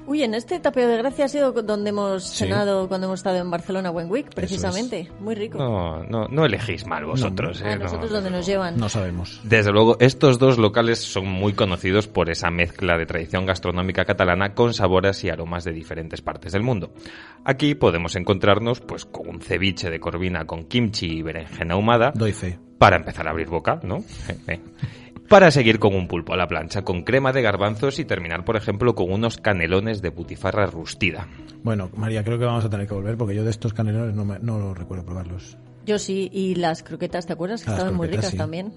Uy, 0.05 0.21
en 0.23 0.33
este 0.33 0.59
tapeo 0.59 0.87
de 0.87 0.97
gracia 0.97 1.25
ha 1.25 1.27
sido 1.29 1.51
donde 1.53 1.89
hemos 1.91 2.23
cenado 2.23 2.87
cuando 2.89 3.07
hemos 3.07 3.21
estado 3.21 3.37
en 3.37 3.49
Barcelona 3.49 3.89
Buen 3.89 4.11
Week, 4.11 4.27
precisamente. 4.33 5.09
Muy 5.19 5.33
rico. 5.33 5.57
No, 5.57 6.03
no, 6.03 6.27
no 6.27 6.45
elegís 6.45 6.85
mal 6.85 7.05
vosotros. 7.05 7.61
A 7.61 7.71
¿eh? 7.71 7.75
No, 7.77 7.83
nosotros 7.83 8.09
no, 8.11 8.15
donde 8.17 8.29
no. 8.29 8.37
nos 8.37 8.45
llevan. 8.45 8.77
No 8.77 8.89
sabemos. 8.89 9.39
Desde 9.43 9.71
luego, 9.71 9.97
estos 9.99 10.39
dos 10.39 10.57
locales 10.57 10.99
son 10.99 11.27
muy 11.27 11.53
conocidos 11.53 12.07
por 12.07 12.29
esa 12.29 12.49
mezcla 12.51 12.97
de 12.97 13.05
tradición 13.05 13.45
gastronómica 13.45 14.03
catalana 14.03 14.53
con 14.53 14.73
sabores 14.73 15.23
y 15.23 15.29
aromas 15.29 15.63
de 15.63 15.71
diferentes 15.71 16.21
partes 16.21 16.51
del 16.51 16.63
mundo. 16.63 16.91
Aquí 17.45 17.75
podemos 17.75 18.15
encontrarnos 18.15 18.81
pues 18.81 19.05
con 19.05 19.29
un 19.29 19.41
ceviche 19.41 19.89
de 19.89 19.99
corvina 19.99 20.45
con 20.45 20.65
kimchi 20.65 21.19
y 21.19 21.21
berenjena 21.21 21.75
ahumada 21.75 22.11
Doy 22.13 22.33
fe. 22.33 22.59
para 22.77 22.97
empezar 22.97 23.27
a 23.27 23.31
abrir 23.31 23.47
boca, 23.47 23.79
¿no? 23.83 24.03
Para 25.29 25.49
seguir 25.51 25.79
con 25.79 25.95
un 25.95 26.07
pulpo 26.07 26.33
a 26.33 26.37
la 26.37 26.47
plancha 26.47 26.83
con 26.83 27.03
crema 27.03 27.31
de 27.33 27.41
garbanzos 27.41 27.97
y 27.97 28.05
terminar, 28.05 28.45
por 28.45 28.55
ejemplo, 28.55 28.93
con 28.93 29.11
unos 29.11 29.37
canelones 29.37 30.01
de 30.01 30.09
butifarra 30.09 30.65
rustida. 30.67 31.27
Bueno, 31.63 31.89
María, 31.95 32.23
creo 32.23 32.37
que 32.37 32.45
vamos 32.45 32.65
a 32.65 32.69
tener 32.69 32.87
que 32.87 32.93
volver 32.93 33.17
porque 33.17 33.33
yo 33.35 33.43
de 33.43 33.49
estos 33.49 33.73
canelones 33.73 34.13
no, 34.15 34.25
me- 34.25 34.39
no 34.39 34.73
recuerdo 34.73 35.05
probarlos. 35.05 35.57
Yo 35.85 35.99
sí, 35.99 36.29
y 36.31 36.55
las 36.55 36.83
croquetas, 36.83 37.25
¿te 37.25 37.33
acuerdas? 37.33 37.63
Que 37.63 37.69
Las 37.69 37.79
estaban 37.79 37.95
muy 37.95 38.07
ricas 38.07 38.31
sí. 38.31 38.37
también. 38.37 38.73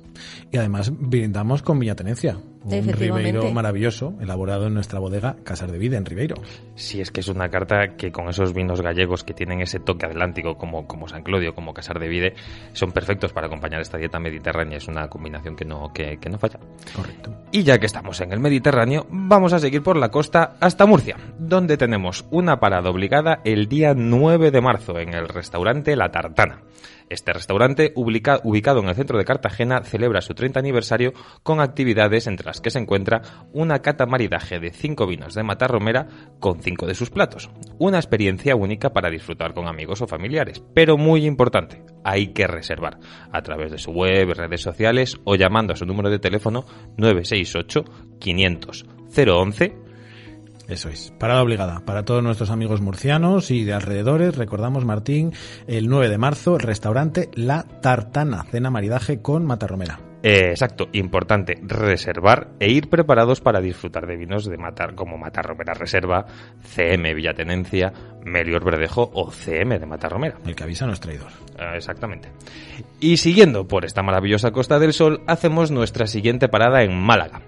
Y 0.51 0.57
además 0.57 0.91
brindamos 0.93 1.63
con 1.63 1.79
Villa 1.79 1.95
Tenencia, 1.95 2.39
un. 2.65 2.93
Ribeiro 2.93 3.51
maravilloso, 3.53 4.15
elaborado 4.21 4.67
en 4.67 4.75
nuestra 4.75 4.99
bodega 4.99 5.37
Casar 5.45 5.71
de 5.71 5.79
Vida 5.79 5.97
en 5.97 6.05
Ribeiro. 6.05 6.35
Si 6.75 7.01
es 7.01 7.13
que 7.13 7.21
es 7.21 7.29
una 7.29 7.49
carta 7.49 7.97
que 7.97 8.11
con 8.11 8.29
esos 8.29 8.53
vinos 8.53 8.81
gallegos 8.81 9.23
que 9.23 9.35
tienen 9.35 9.61
ese 9.61 9.79
toque 9.79 10.07
atlántico 10.07 10.57
como, 10.57 10.87
como 10.87 11.07
San 11.07 11.23
Clodio, 11.23 11.55
como 11.55 11.73
Casar 11.73 12.01
de 12.01 12.09
Vide, 12.09 12.35
son 12.73 12.91
perfectos 12.91 13.33
para 13.33 13.47
acompañar 13.47 13.81
esta 13.81 13.99
dieta 13.99 14.19
mediterránea. 14.19 14.79
Es 14.79 14.89
una 14.89 15.09
combinación 15.09 15.55
que 15.55 15.65
no, 15.65 15.93
que, 15.93 16.19
que 16.19 16.29
no 16.29 16.39
falla. 16.39 16.59
Correcto. 16.95 17.33
Y 17.53 17.63
ya 17.63 17.79
que 17.79 17.87
estamos 17.87 18.21
en 18.21 18.33
el 18.33 18.41
Mediterráneo, 18.41 19.07
vamos 19.11 19.53
a 19.53 19.59
seguir 19.59 19.83
por 19.83 19.97
la 19.97 20.11
costa 20.11 20.57
hasta 20.61 20.87
Murcia, 20.87 21.17
donde 21.39 21.77
tenemos 21.77 22.25
una 22.31 22.59
parada 22.59 22.91
obligada 22.91 23.41
el 23.45 23.69
día 23.69 23.95
9 23.95 24.51
de 24.51 24.61
marzo 24.61 24.99
en 24.99 25.15
el 25.15 25.29
restaurante 25.29 25.95
La 25.95 26.11
Tartana. 26.11 26.63
Este 27.09 27.33
restaurante, 27.33 27.93
ubica- 27.95 28.41
ubicado 28.43 28.81
en 28.81 28.89
el 28.89 28.95
centro 28.97 29.17
de 29.17 29.25
Cartagena, 29.25 29.83
celebra 29.85 30.21
su 30.21 30.35
30 30.35 30.59
aniversario 30.59 31.13
con 31.43 31.61
actividades 31.61 32.27
entre 32.27 32.47
las 32.47 32.61
que 32.61 32.71
se 32.71 32.79
encuentra 32.81 33.23
una 33.53 33.81
cata 33.81 34.07
maridaje 34.07 34.59
de 34.59 34.73
5 34.73 35.07
vinos 35.07 35.35
de 35.35 35.45
Matarromera 35.45 36.09
con 36.41 36.61
5 36.61 36.87
de 36.87 36.95
sus 36.95 37.11
platos. 37.11 37.49
Una 37.79 37.99
experiencia 37.99 38.57
única 38.57 38.93
para 38.93 39.11
disfrutar 39.11 39.55
con 39.55 39.69
amigos 39.69 40.03
o 40.03 40.07
familiares, 40.09 40.63
pero 40.75 40.97
muy 40.97 41.27
importante, 41.27 41.83
hay 42.03 42.33
que 42.33 42.47
reservar 42.47 42.99
a 43.31 43.43
través 43.43 43.71
de 43.71 43.79
su 43.79 43.93
web, 43.93 44.33
redes 44.35 44.63
sociales 44.63 45.17
o 45.25 45.37
llamando 45.37 45.73
a 45.73 45.77
su 45.77 45.87
número 45.87 46.11
de 46.11 46.19
teléfono 46.19 46.65
968 46.97 47.85
500 48.19 48.85
011 49.17 49.86
Eso 50.69 50.89
es. 50.89 51.13
Parada 51.19 51.43
obligada 51.43 51.81
para 51.85 52.05
todos 52.05 52.23
nuestros 52.23 52.51
amigos 52.51 52.81
murcianos 52.81 53.51
y 53.51 53.65
de 53.65 53.73
alrededores. 53.73 54.37
Recordamos, 54.37 54.85
Martín, 54.85 55.33
el 55.67 55.89
9 55.89 56.09
de 56.09 56.19
marzo, 56.19 56.59
restaurante 56.59 57.31
La 57.35 57.63
Tartana, 57.63 58.45
cena 58.51 58.71
maridaje 58.71 59.23
con 59.23 59.45
Matarromera. 59.45 60.01
Eh, 60.23 60.51
exacto, 60.51 60.89
importante, 60.93 61.55
reservar 61.63 62.49
e 62.59 62.69
ir 62.69 62.89
preparados 62.89 63.41
para 63.41 63.61
disfrutar 63.61 64.09
de 64.09 64.17
vinos 64.17 64.45
de 64.45 64.57
Matar, 64.57 64.97
como 64.97 65.19
Matarromera 65.19 65.73
Reserva, 65.73 66.27
CM 66.63 67.15
Villatenencia, 67.15 67.93
Melior 68.25 68.65
Verdejo 68.65 69.09
o 69.15 69.31
CM 69.31 69.79
de 69.79 69.87
Matarromera. 69.87 70.39
El 70.45 70.57
que 70.57 70.65
avisa 70.65 70.85
no 70.85 70.95
es 70.95 71.01
traidor. 71.01 71.31
Eh, 71.57 71.77
Exactamente. 71.77 72.33
Y 72.99 73.19
siguiendo 73.19 73.69
por 73.69 73.85
esta 73.85 74.03
maravillosa 74.03 74.51
Costa 74.51 74.81
del 74.81 74.95
Sol, 74.95 75.23
hacemos 75.29 75.71
nuestra 75.71 76.09
siguiente 76.09 76.49
parada 76.49 76.83
en 76.83 76.99
Málaga. 76.99 77.43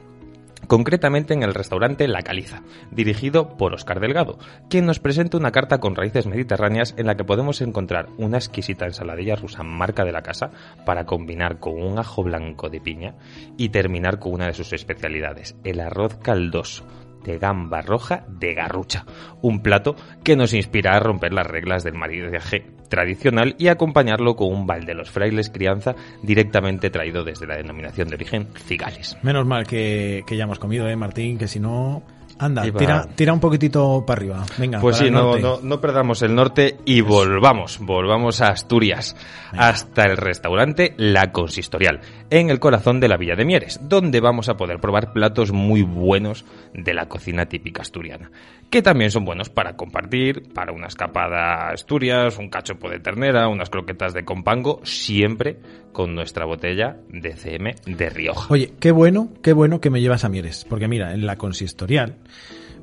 Concretamente 0.68 1.32
en 1.32 1.42
el 1.42 1.54
restaurante 1.54 2.06
La 2.08 2.20
Caliza, 2.20 2.62
dirigido 2.90 3.56
por 3.56 3.72
Oscar 3.72 4.00
Delgado, 4.00 4.38
quien 4.68 4.84
nos 4.84 4.98
presenta 4.98 5.38
una 5.38 5.50
carta 5.50 5.80
con 5.80 5.96
raíces 5.96 6.26
mediterráneas 6.26 6.94
en 6.98 7.06
la 7.06 7.16
que 7.16 7.24
podemos 7.24 7.62
encontrar 7.62 8.10
una 8.18 8.36
exquisita 8.36 8.84
ensaladilla 8.84 9.34
rusa 9.34 9.62
marca 9.62 10.04
de 10.04 10.12
la 10.12 10.20
casa 10.20 10.50
para 10.84 11.06
combinar 11.06 11.58
con 11.58 11.82
un 11.82 11.98
ajo 11.98 12.22
blanco 12.22 12.68
de 12.68 12.82
piña 12.82 13.14
y 13.56 13.70
terminar 13.70 14.18
con 14.18 14.34
una 14.34 14.46
de 14.46 14.52
sus 14.52 14.74
especialidades, 14.74 15.56
el 15.64 15.80
arroz 15.80 16.16
caldoso 16.16 16.84
de 17.28 17.38
gamba 17.38 17.82
roja 17.82 18.24
de 18.26 18.54
garrucha, 18.54 19.04
un 19.42 19.60
plato 19.60 19.94
que 20.24 20.34
nos 20.34 20.54
inspira 20.54 20.96
a 20.96 21.00
romper 21.00 21.32
las 21.34 21.46
reglas 21.46 21.84
del 21.84 21.94
maridaje 21.94 22.64
tradicional 22.88 23.54
y 23.58 23.68
acompañarlo 23.68 24.34
con 24.34 24.50
un 24.50 24.66
bal 24.66 24.86
de 24.86 24.94
los 24.94 25.10
frailes 25.10 25.50
crianza 25.50 25.94
directamente 26.22 26.88
traído 26.88 27.22
desde 27.22 27.46
la 27.46 27.56
denominación 27.56 28.08
de 28.08 28.14
origen 28.14 28.48
cigales. 28.66 29.18
Menos 29.22 29.46
mal 29.46 29.66
que, 29.66 30.24
que 30.26 30.36
ya 30.36 30.44
hemos 30.44 30.58
comido, 30.58 30.88
¿eh, 30.88 30.96
Martín? 30.96 31.36
Que 31.36 31.46
si 31.46 31.60
no... 31.60 32.02
Anda, 32.40 32.62
tira, 32.70 33.04
tira 33.16 33.32
un 33.32 33.40
poquitito 33.40 34.04
para 34.06 34.20
arriba. 34.20 34.46
Venga, 34.58 34.78
Pues 34.78 34.98
sí, 34.98 35.10
no, 35.10 35.58
no 35.60 35.80
perdamos 35.80 36.22
el 36.22 36.36
norte 36.36 36.76
y 36.84 37.00
volvamos, 37.00 37.80
volvamos 37.80 38.40
a 38.40 38.50
Asturias, 38.50 39.16
hasta 39.50 40.04
el 40.04 40.16
restaurante 40.16 40.94
La 40.98 41.32
Consistorial, 41.32 42.00
en 42.30 42.50
el 42.50 42.60
corazón 42.60 43.00
de 43.00 43.08
la 43.08 43.16
Villa 43.16 43.36
de 43.36 43.44
Mieres, 43.44 43.80
donde 43.82 44.20
vamos 44.20 44.48
a 44.48 44.56
poder 44.56 44.78
probar 44.78 45.12
platos 45.12 45.52
muy 45.52 45.82
buenos 45.82 46.44
de 46.74 46.94
la 46.94 47.08
cocina 47.08 47.46
típica 47.46 47.82
asturiana, 47.82 48.30
que 48.70 48.82
también 48.82 49.10
son 49.10 49.24
buenos 49.24 49.48
para 49.48 49.76
compartir, 49.76 50.52
para 50.52 50.72
una 50.72 50.88
escapada 50.88 51.68
a 51.68 51.70
Asturias, 51.70 52.38
un 52.38 52.48
cachopo 52.48 52.90
de 52.90 53.00
ternera, 53.00 53.48
unas 53.48 53.70
croquetas 53.70 54.14
de 54.14 54.24
compango, 54.24 54.80
siempre 54.84 55.58
con 55.92 56.14
nuestra 56.14 56.44
botella 56.44 56.96
de 57.08 57.34
CM 57.34 57.74
de 57.86 58.10
Rioja. 58.10 58.52
Oye, 58.52 58.72
qué 58.78 58.90
bueno, 58.90 59.30
qué 59.42 59.52
bueno 59.52 59.80
que 59.80 59.90
me 59.90 60.00
llevas 60.00 60.24
a 60.24 60.28
Mieres. 60.28 60.64
Porque 60.68 60.88
mira, 60.88 61.14
en 61.14 61.26
la 61.26 61.36
consistorial 61.36 62.16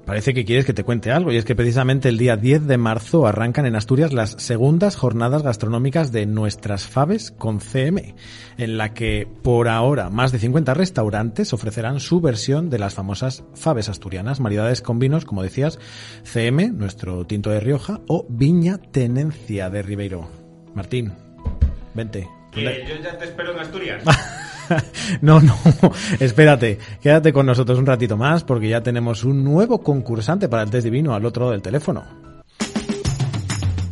parece 0.06 0.34
que 0.34 0.46
quieres 0.46 0.66
que 0.66 0.74
te 0.74 0.84
cuente 0.84 1.12
algo. 1.12 1.32
Y 1.32 1.38
es 1.38 1.46
que 1.46 1.56
precisamente 1.56 2.10
el 2.10 2.18
día 2.18 2.38
10 2.38 2.68
de 2.68 2.78
marzo 2.78 3.28
arrancan 3.28 3.66
en 3.66 3.76
Asturias 3.76 4.14
las 4.14 4.32
segundas 4.32 4.96
jornadas 4.96 5.44
gastronómicas 5.44 6.12
de 6.12 6.26
Nuestras 6.26 6.88
Faves 6.88 7.32
con 7.32 7.60
CM, 7.60 8.16
en 8.58 8.78
la 8.78 8.94
que 8.94 9.28
por 9.44 9.68
ahora 9.68 10.10
más 10.10 10.32
de 10.32 10.40
50 10.40 10.74
restaurantes 10.74 11.54
ofrecerán 11.54 12.00
su 12.00 12.22
versión 12.22 12.70
de 12.70 12.80
las 12.80 12.94
famosas 12.94 13.44
faves 13.56 13.90
asturianas, 13.90 14.40
variedades 14.40 14.82
con 14.82 15.00
vinos, 15.00 15.26
como 15.26 15.44
decías, 15.44 15.80
CM, 16.24 16.70
nuestro 16.70 17.26
tinto 17.26 17.50
de 17.50 17.60
Rioja, 17.60 18.02
o 18.08 18.26
Viña 18.30 18.78
Tenencia 18.78 19.70
de 19.70 19.82
Ribeiro. 19.82 20.30
Martín, 20.74 21.14
vente. 21.94 22.28
yo 22.54 22.62
ya 23.02 23.18
te 23.18 23.26
espero 23.26 23.54
en 23.54 23.60
Asturias. 23.60 24.04
No, 25.22 25.40
no, 25.40 25.58
espérate, 26.20 26.80
quédate 27.02 27.32
con 27.34 27.46
nosotros 27.46 27.80
un 27.80 27.86
ratito 27.86 28.18
más 28.18 28.44
porque 28.44 28.70
ya 28.70 28.82
tenemos 28.82 29.24
un 29.24 29.44
nuevo 29.44 29.82
concursante 29.82 30.50
para 30.50 30.64
el 30.64 30.70
test 30.70 30.86
divino 30.86 31.14
al 31.14 31.26
otro 31.26 31.52
del 31.52 31.62
teléfono. 31.62 32.04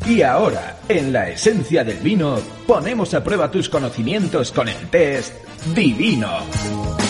Y 0.05 0.21
ahora, 0.21 0.79
en 0.89 1.13
la 1.13 1.29
esencia 1.29 1.83
del 1.83 1.97
vino, 1.97 2.37
ponemos 2.67 3.13
a 3.13 3.23
prueba 3.23 3.49
tus 3.49 3.69
conocimientos 3.69 4.51
con 4.51 4.67
el 4.67 4.89
test 4.89 5.33
divino. 5.73 7.02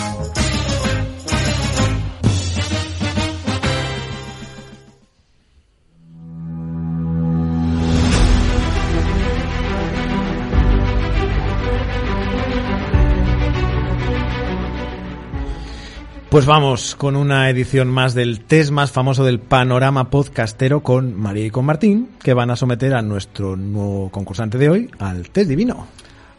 Pues 16.34 16.46
vamos 16.46 16.96
con 16.96 17.14
una 17.14 17.48
edición 17.48 17.86
más 17.86 18.12
del 18.12 18.40
test 18.40 18.72
más 18.72 18.90
famoso 18.90 19.24
del 19.24 19.38
panorama 19.38 20.10
podcastero 20.10 20.80
con 20.80 21.16
María 21.16 21.46
y 21.46 21.50
con 21.50 21.64
Martín, 21.64 22.08
que 22.20 22.34
van 22.34 22.50
a 22.50 22.56
someter 22.56 22.92
a 22.92 23.02
nuestro 23.02 23.54
nuevo 23.54 24.10
concursante 24.10 24.58
de 24.58 24.68
hoy 24.68 24.90
al 24.98 25.30
test 25.30 25.48
divino. 25.48 25.86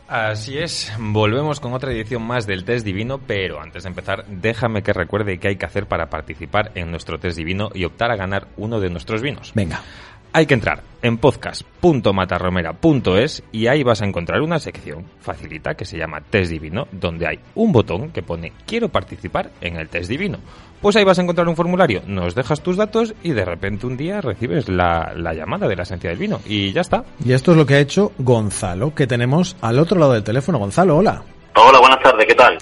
Así 0.09 0.57
es, 0.57 0.91
volvemos 0.99 1.61
con 1.61 1.71
otra 1.71 1.93
edición 1.93 2.23
más 2.23 2.45
del 2.45 2.65
test 2.65 2.85
divino, 2.85 3.21
pero 3.25 3.61
antes 3.61 3.83
de 3.83 3.89
empezar, 3.89 4.25
déjame 4.27 4.83
que 4.83 4.91
recuerde 4.91 5.37
qué 5.37 5.47
hay 5.47 5.55
que 5.55 5.65
hacer 5.65 5.87
para 5.87 6.09
participar 6.09 6.73
en 6.75 6.91
nuestro 6.91 7.17
test 7.17 7.37
divino 7.37 7.69
y 7.73 7.85
optar 7.85 8.11
a 8.11 8.17
ganar 8.17 8.49
uno 8.57 8.81
de 8.81 8.89
nuestros 8.89 9.21
vinos. 9.21 9.53
Venga, 9.55 9.81
Hay 10.35 10.45
que 10.47 10.53
entrar 10.53 10.83
en 11.01 11.17
podcast.matarromera.es 11.17 13.43
y 13.53 13.67
ahí 13.67 13.83
vas 13.83 14.01
a 14.01 14.05
encontrar 14.05 14.41
una 14.41 14.59
sección 14.59 15.05
facilita 15.21 15.75
que 15.75 15.85
se 15.85 15.97
llama 15.97 16.19
Test 16.29 16.51
Divino, 16.51 16.89
donde 16.91 17.25
hay 17.25 17.39
un 17.55 17.71
botón 17.71 18.11
que 18.11 18.21
pone 18.21 18.51
Quiero 18.65 18.89
participar 18.89 19.51
en 19.61 19.77
el 19.77 19.87
Test 19.87 20.09
Divino. 20.09 20.39
Pues 20.81 20.97
ahí 20.97 21.05
vas 21.05 21.19
a 21.19 21.21
encontrar 21.21 21.47
un 21.47 21.55
formulario, 21.55 22.01
nos 22.05 22.35
dejas 22.35 22.59
tus 22.59 22.75
datos 22.75 23.15
y 23.23 23.31
de 23.31 23.45
repente 23.45 23.87
un 23.87 23.95
día 23.95 24.19
recibes 24.19 24.67
la, 24.67 25.13
la 25.15 25.33
llamada 25.33 25.69
de 25.69 25.77
la 25.77 25.83
esencia 25.83 26.09
del 26.09 26.19
vino 26.19 26.41
y 26.45 26.73
ya 26.73 26.81
está. 26.81 27.05
y 27.23 27.31
esto 27.31 27.51
es 27.51 27.57
lo 27.57 27.65
que 27.65 27.75
ha 27.75 27.79
hecho 27.79 28.11
Gonzalo, 28.17 28.93
que 28.93 29.07
tenemos 29.07 29.55
al 29.61 29.79
otro 29.79 29.97
lado 29.97 30.11
del 30.11 30.25
teléfono. 30.25 30.59
Gonzalo, 30.59 30.97
hola. 30.97 31.23
Hola, 31.55 31.79
buenas 31.79 32.01
tardes, 32.03 32.25
¿qué 32.25 32.35
tal? 32.35 32.57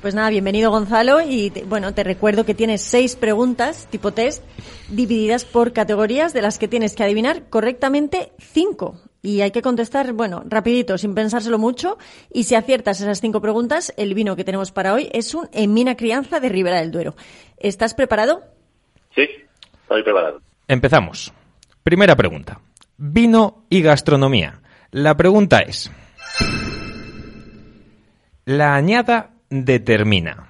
Pues 0.00 0.14
nada, 0.14 0.30
bienvenido 0.30 0.70
Gonzalo 0.70 1.20
y 1.20 1.50
te- 1.50 1.64
bueno, 1.64 1.92
te 1.92 2.02
recuerdo 2.04 2.44
que 2.46 2.54
tienes 2.54 2.80
seis 2.80 3.16
preguntas 3.16 3.86
tipo 3.90 4.12
test 4.12 4.42
divididas 4.88 5.44
por 5.44 5.74
categorías 5.74 6.32
de 6.32 6.40
las 6.40 6.58
que 6.58 6.68
tienes 6.68 6.94
que 6.94 7.04
adivinar 7.04 7.50
correctamente 7.50 8.32
cinco. 8.38 8.98
Y 9.22 9.42
hay 9.42 9.50
que 9.50 9.60
contestar, 9.60 10.14
bueno, 10.14 10.42
rapidito, 10.46 10.96
sin 10.96 11.14
pensárselo 11.14 11.58
mucho. 11.58 11.98
Y 12.32 12.44
si 12.44 12.54
aciertas 12.54 13.02
esas 13.02 13.20
cinco 13.20 13.42
preguntas, 13.42 13.92
el 13.98 14.14
vino 14.14 14.34
que 14.36 14.44
tenemos 14.44 14.72
para 14.72 14.94
hoy 14.94 15.10
es 15.12 15.34
un 15.34 15.50
Emina 15.52 15.94
Crianza 15.94 16.40
de 16.40 16.48
Ribera 16.48 16.80
del 16.80 16.90
Duero. 16.90 17.14
¿Estás 17.58 17.92
preparado? 17.92 18.42
Sí, 19.14 19.28
Estoy 19.82 20.02
preparado. 20.02 20.40
Empezamos. 20.68 21.30
Primera 21.82 22.16
pregunta. 22.16 22.60
Vino 22.96 23.64
y 23.68 23.82
gastronomía. 23.82 24.62
La 24.92 25.14
pregunta 25.16 25.58
es... 25.58 25.90
La 28.46 28.74
añada 28.74 29.30
determina 29.50 30.48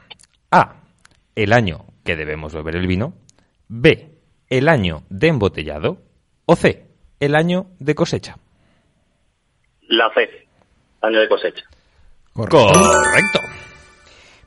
A. 0.50 0.76
El 1.34 1.52
año 1.52 1.86
que 2.04 2.16
debemos 2.16 2.54
beber 2.54 2.76
el 2.76 2.86
vino. 2.86 3.14
B. 3.68 4.18
El 4.48 4.68
año 4.68 5.04
de 5.08 5.28
embotellado. 5.28 6.02
O 6.46 6.54
C. 6.54 6.86
El 7.18 7.34
año 7.34 7.66
de 7.78 7.94
cosecha. 7.94 8.38
La 9.88 10.12
C. 10.14 10.46
Año 11.00 11.20
de 11.20 11.28
cosecha. 11.28 11.64
Correcto. 12.32 13.40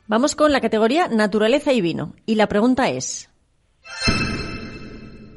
Vamos 0.06 0.36
con 0.36 0.52
la 0.52 0.60
categoría 0.60 1.08
naturaleza 1.08 1.72
y 1.72 1.80
vino. 1.80 2.14
Y 2.26 2.36
la 2.36 2.48
pregunta 2.48 2.88
es... 2.88 3.30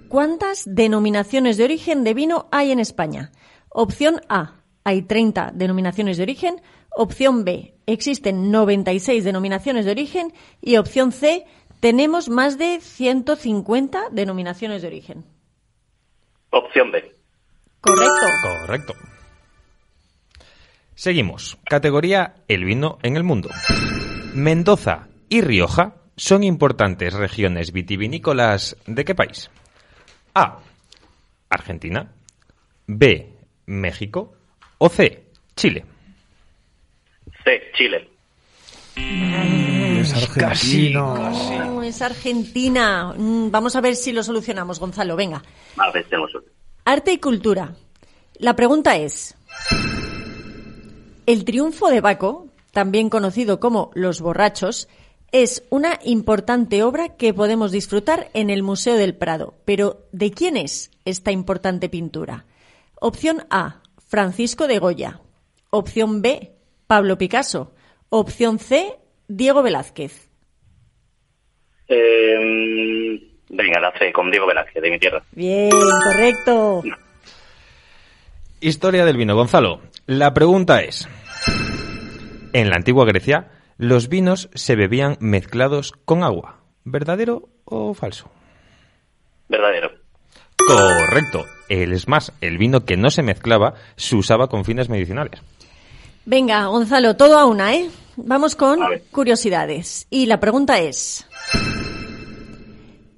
¿Cuántas 0.09 0.63
denominaciones 0.65 1.57
de 1.57 1.65
origen 1.65 2.03
de 2.03 2.13
vino 2.13 2.47
hay 2.51 2.71
en 2.71 2.79
España? 2.79 3.31
Opción 3.69 4.21
A, 4.29 4.56
hay 4.87 5.01
30 5.01 5.51
denominaciones 5.53 6.15
de 6.15 6.23
origen. 6.23 6.61
Opción 6.91 7.43
B, 7.43 7.73
existen 7.85 8.51
96 8.51 9.21
denominaciones 9.25 9.83
de 9.83 9.91
origen. 9.91 10.33
Y 10.61 10.77
opción 10.77 11.11
C, 11.11 11.45
tenemos 11.81 12.29
más 12.29 12.57
de 12.57 12.79
150 12.79 14.03
denominaciones 14.11 14.81
de 14.81 14.87
origen. 14.87 15.25
Opción 16.51 16.91
B. 16.91 17.13
Correcto. 17.81 18.13
Correcto. 18.41 18.93
Seguimos. 20.95 21.57
Categoría 21.65 22.35
El 22.47 22.63
vino 22.63 22.97
en 23.03 23.17
el 23.17 23.25
mundo. 23.25 23.49
Mendoza 24.35 25.09
y 25.27 25.41
Rioja 25.41 25.95
son 26.15 26.45
importantes 26.45 27.13
regiones 27.13 27.73
vitivinícolas 27.73 28.77
de 28.85 29.03
qué 29.03 29.15
país? 29.15 29.51
A. 30.33 30.59
Argentina. 31.49 32.13
B. 32.85 33.33
México. 33.65 34.36
O 34.77 34.89
C. 34.89 35.23
Chile. 35.55 35.85
C. 37.43 37.61
Chile. 37.75 38.09
Es 38.95 40.13
argentino. 40.13 41.13
Oh, 41.75 41.83
es 41.83 42.01
Argentina. 42.01 43.13
Mm, 43.15 43.51
Vamos 43.51 43.75
a 43.75 43.81
ver 43.81 43.95
si 43.95 44.11
lo 44.11 44.23
solucionamos, 44.23 44.79
Gonzalo. 44.79 45.15
Venga. 45.15 45.43
A 45.77 45.91
ver, 45.91 46.05
tenemos 46.05 46.31
suerte. 46.31 46.51
Arte 46.85 47.11
y 47.13 47.17
cultura. 47.17 47.75
La 48.39 48.55
pregunta 48.55 48.97
es, 48.97 49.35
el 51.25 51.43
triunfo 51.43 51.89
de 51.89 52.01
Baco, 52.01 52.47
también 52.71 53.09
conocido 53.09 53.59
como 53.59 53.91
Los 53.95 54.21
Borrachos, 54.21 54.87
es 55.31 55.63
una 55.69 55.99
importante 56.05 56.83
obra 56.83 57.17
que 57.17 57.33
podemos 57.33 57.71
disfrutar 57.71 58.29
en 58.33 58.49
el 58.49 58.63
Museo 58.63 58.95
del 58.95 59.15
Prado. 59.15 59.55
Pero, 59.65 60.05
¿de 60.11 60.31
quién 60.31 60.55
es 60.55 60.91
esta 61.03 61.31
importante 61.31 61.89
pintura? 61.89 62.45
Opción 62.99 63.45
A, 63.49 63.81
Francisco 64.07 64.67
de 64.67 64.79
Goya. 64.79 65.19
Opción 65.69 66.21
B, 66.21 66.53
Pablo 66.87 67.17
Picasso. 67.17 67.73
Opción 68.09 68.57
C, 68.57 68.95
Diego 69.27 69.61
Velázquez. 69.61 70.29
Eh, 71.89 72.37
venga, 73.49 73.79
la 73.81 73.91
C. 73.97 74.13
Con 74.13 74.31
Diego 74.31 74.47
Velázquez, 74.47 74.81
de 74.81 74.91
mi 74.91 74.97
tierra. 74.97 75.23
Bien, 75.31 75.69
correcto. 75.69 76.83
Historia 78.61 79.05
del 79.05 79.17
vino. 79.17 79.35
Gonzalo, 79.35 79.81
la 80.05 80.33
pregunta 80.33 80.81
es, 80.81 81.07
en 82.53 82.69
la 82.69 82.77
antigua 82.77 83.05
Grecia, 83.05 83.51
los 83.77 84.07
vinos 84.07 84.49
se 84.53 84.75
bebían 84.75 85.17
mezclados 85.19 85.91
con 85.91 86.23
agua. 86.23 86.61
¿Verdadero 86.85 87.49
o 87.65 87.93
falso? 87.93 88.31
Verdadero. 89.49 89.91
Correcto. 90.65 91.45
El, 91.69 91.93
es 91.93 92.07
más, 92.07 92.31
el 92.41 92.57
vino 92.57 92.85
que 92.85 92.97
no 92.97 93.09
se 93.09 93.23
mezclaba 93.23 93.75
se 93.95 94.15
usaba 94.15 94.47
con 94.47 94.65
fines 94.65 94.89
medicinales. 94.89 95.41
Venga, 96.25 96.65
Gonzalo, 96.65 97.15
todo 97.15 97.37
a 97.37 97.45
una, 97.45 97.73
¿eh? 97.75 97.89
Vamos 98.17 98.55
con 98.55 98.79
curiosidades. 99.11 100.07
Y 100.09 100.25
la 100.25 100.39
pregunta 100.39 100.79
es... 100.79 101.27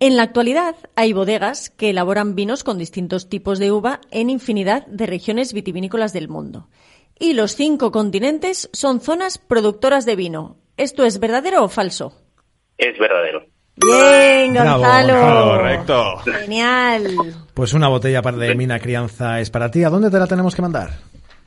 En 0.02 0.16
la 0.16 0.24
actualidad 0.24 0.76
hay 0.96 1.12
bodegas 1.12 1.70
que 1.70 1.90
elaboran 1.90 2.34
vinos 2.34 2.64
con 2.64 2.78
distintos 2.78 3.28
tipos 3.28 3.60
de 3.60 3.72
uva 3.72 4.00
en 4.12 4.30
infinidad 4.30 4.86
de 4.88 5.06
regiones 5.06 5.52
vitivinícolas 5.52 6.14
del 6.14 6.30
mundo. 6.30 6.70
Y 7.20 7.34
los 7.34 7.56
cinco 7.56 7.92
continentes 7.92 8.70
son 8.72 9.02
zonas 9.02 9.38
productoras 9.38 10.06
de 10.06 10.16
vino. 10.16 10.56
¿Esto 10.78 11.04
es 11.04 11.20
verdadero 11.20 11.66
o 11.66 11.68
falso? 11.68 12.14
Es 12.78 12.98
verdadero. 12.98 13.46
Bien, 13.86 14.54
Gonzalo. 14.54 15.46
Correcto. 15.58 16.18
Genial. 16.26 17.08
Pues 17.54 17.74
una 17.74 17.88
botella 17.88 18.22
para 18.22 18.38
de 18.38 18.56
Mina 18.56 18.80
Crianza 18.80 19.40
es 19.40 19.50
para 19.50 19.72
ti. 19.72 19.84
¿A 19.84 19.90
dónde 19.90 20.10
te 20.10 20.20
la 20.20 20.28
tenemos 20.28 20.56
que 20.56 20.62
mandar? 20.62 20.90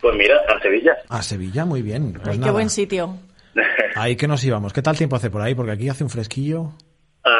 Pues 0.00 0.16
mira, 0.16 0.36
a 0.48 0.60
Sevilla. 0.60 0.96
A 1.08 1.22
Sevilla, 1.22 1.64
muy 1.64 1.82
bien. 1.82 2.12
Pues 2.14 2.36
Ay, 2.36 2.40
qué 2.40 2.50
buen 2.50 2.70
sitio. 2.70 3.16
Ahí 3.96 4.16
que 4.16 4.26
nos 4.26 4.42
íbamos. 4.44 4.72
¿Qué 4.72 4.82
tal 4.82 4.96
tiempo 4.96 5.16
hace 5.16 5.30
por 5.30 5.42
ahí? 5.42 5.54
Porque 5.54 5.72
aquí 5.72 5.88
hace 5.88 6.02
un 6.04 6.10
fresquillo. 6.10 6.72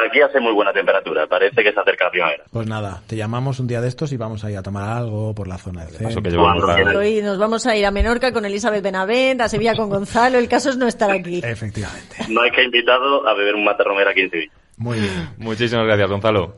Aquí 0.07 0.21
hace 0.21 0.39
muy 0.39 0.53
buena 0.53 0.71
temperatura. 0.71 1.27
Parece 1.27 1.61
que 1.61 1.73
se 1.73 1.79
acerca 1.79 2.05
la 2.05 2.11
primavera. 2.11 2.43
Pues 2.51 2.67
nada, 2.67 3.01
te 3.07 3.17
llamamos 3.17 3.59
un 3.59 3.67
día 3.67 3.81
de 3.81 3.89
estos 3.89 4.13
y 4.13 4.17
vamos 4.17 4.45
a 4.45 4.51
ir 4.51 4.57
a 4.57 4.61
tomar 4.63 4.87
algo 4.97 5.33
por 5.35 5.47
la 5.47 5.57
zona 5.57 5.83
del 5.85 5.95
Eso 5.95 6.21
centro. 6.21 6.75
que. 6.75 6.95
Hoy 6.95 7.21
nos 7.21 7.37
vamos 7.37 7.65
a 7.65 7.75
ir 7.75 7.85
a 7.85 7.91
Menorca 7.91 8.31
con 8.31 8.45
Elizabeth 8.45 8.81
Benavent, 8.83 9.41
a 9.41 9.49
Sevilla 9.49 9.75
con 9.75 9.89
Gonzalo. 9.89 10.37
El 10.37 10.47
caso 10.47 10.69
es 10.69 10.77
no 10.77 10.87
estar 10.87 11.11
aquí. 11.11 11.41
Efectivamente. 11.43 12.15
No 12.29 12.43
hay 12.43 12.51
que 12.51 12.63
invitado 12.63 13.27
a 13.27 13.33
beber 13.33 13.55
un 13.55 13.65
mate 13.65 13.83
romero 13.83 14.11
aquí 14.11 14.21
en 14.21 14.29
Sevilla. 14.29 14.53
Muy 14.83 14.99
bien. 14.99 15.29
Muchísimas 15.37 15.85
gracias, 15.85 16.09
Gonzalo. 16.09 16.57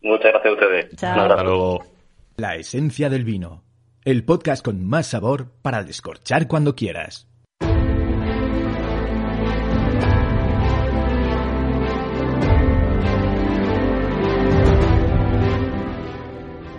Muchas 0.00 0.30
gracias 0.30 0.46
a 0.46 0.52
ustedes. 0.52 0.96
Chao. 0.96 1.20
Hasta 1.20 1.42
luego. 1.42 1.84
La 2.36 2.54
esencia 2.54 3.10
del 3.10 3.24
vino. 3.24 3.64
El 4.04 4.24
podcast 4.24 4.64
con 4.64 4.86
más 4.86 5.08
sabor 5.08 5.50
para 5.62 5.82
descorchar 5.82 6.46
cuando 6.46 6.76
quieras. 6.76 7.26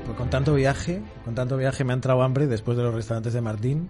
Pues 0.05 0.17
con 0.17 0.29
tanto 0.29 0.53
viaje, 0.53 1.01
con 1.25 1.35
tanto 1.35 1.57
viaje 1.57 1.83
me 1.83 1.93
ha 1.93 1.95
entrado 1.95 2.21
hambre 2.21 2.47
después 2.47 2.77
de 2.77 2.83
los 2.83 2.93
restaurantes 2.93 3.33
de 3.33 3.41
Martín. 3.41 3.89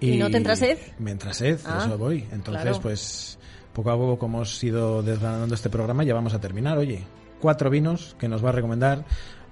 ¿Y 0.00 0.16
no 0.16 0.30
te 0.30 0.38
entra 0.38 0.56
sed? 0.56 0.78
Me 0.98 1.10
entra 1.10 1.32
sed, 1.34 1.58
Ah, 1.66 1.84
eso 1.86 1.98
voy. 1.98 2.26
Entonces, 2.32 2.62
claro. 2.62 2.80
pues 2.80 3.38
poco 3.72 3.90
a 3.90 3.96
poco, 3.96 4.18
como 4.18 4.38
hemos 4.38 4.62
ido 4.64 5.02
desgranando 5.02 5.54
este 5.54 5.70
programa, 5.70 6.04
ya 6.04 6.14
vamos 6.14 6.34
a 6.34 6.40
terminar. 6.40 6.78
Oye, 6.78 7.04
cuatro 7.40 7.70
vinos 7.70 8.16
que 8.18 8.28
nos 8.28 8.44
va 8.44 8.50
a 8.50 8.52
recomendar 8.52 9.04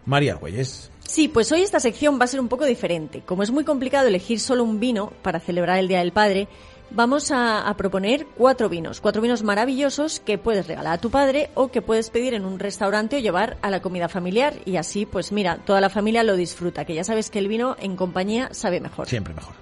María 0.06 0.34
Güeyes. 0.34 0.90
Sí, 1.00 1.28
pues 1.28 1.50
hoy 1.52 1.62
esta 1.62 1.80
sección 1.80 2.18
va 2.20 2.24
a 2.24 2.28
ser 2.28 2.40
un 2.40 2.48
poco 2.48 2.64
diferente. 2.64 3.22
Como 3.24 3.42
es 3.42 3.50
muy 3.50 3.64
complicado 3.64 4.08
elegir 4.08 4.40
solo 4.40 4.64
un 4.64 4.78
vino 4.80 5.12
para 5.22 5.40
celebrar 5.40 5.78
el 5.78 5.88
Día 5.88 6.00
del 6.00 6.12
Padre, 6.12 6.48
vamos 6.90 7.30
a, 7.30 7.66
a 7.66 7.76
proponer 7.76 8.26
cuatro 8.36 8.68
vinos. 8.68 9.00
Cuatro 9.00 9.22
vinos 9.22 9.42
maravillosos 9.42 10.20
que 10.20 10.36
puedes 10.36 10.66
regalar 10.66 10.94
a 10.94 11.00
tu 11.00 11.10
padre 11.10 11.50
o 11.54 11.68
que 11.68 11.80
puedes 11.82 12.10
pedir 12.10 12.34
en 12.34 12.44
un 12.44 12.58
restaurante 12.58 13.16
o 13.16 13.20
llevar 13.20 13.56
a 13.62 13.70
la 13.70 13.80
comida 13.80 14.08
familiar. 14.08 14.54
Y 14.66 14.76
así, 14.76 15.06
pues 15.06 15.32
mira, 15.32 15.58
toda 15.64 15.80
la 15.80 15.88
familia 15.90 16.22
lo 16.24 16.36
disfruta, 16.36 16.84
que 16.84 16.94
ya 16.94 17.04
sabes 17.04 17.30
que 17.30 17.38
el 17.38 17.48
vino 17.48 17.74
en 17.80 17.96
compañía 17.96 18.48
sabe 18.52 18.80
mejor. 18.80 19.06
Siempre 19.08 19.32
mejor. 19.32 19.54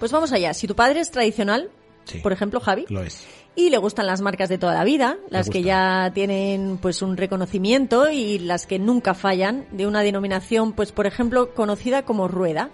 Pues 0.00 0.10
vamos 0.12 0.32
allá. 0.32 0.52
Si 0.52 0.66
tu 0.66 0.74
padre 0.74 1.00
es 1.00 1.10
tradicional, 1.10 1.70
Sí. 2.04 2.18
por 2.20 2.32
ejemplo, 2.32 2.60
Javi, 2.60 2.86
Lo 2.88 3.02
es. 3.02 3.24
Y 3.56 3.70
le 3.70 3.78
gustan 3.78 4.06
las 4.06 4.20
marcas 4.20 4.50
de 4.50 4.58
toda 4.58 4.74
la 4.74 4.84
vida, 4.84 5.16
las 5.30 5.48
que 5.48 5.62
ya 5.62 6.12
tienen 6.14 6.78
pues 6.80 7.00
un 7.00 7.16
reconocimiento 7.16 8.10
y 8.10 8.38
las 8.38 8.66
que 8.66 8.78
nunca 8.78 9.14
fallan, 9.14 9.66
de 9.72 9.86
una 9.86 10.02
denominación, 10.02 10.74
pues 10.74 10.92
por 10.92 11.06
ejemplo, 11.06 11.54
conocida 11.54 12.02
como 12.02 12.28
rueda. 12.28 12.70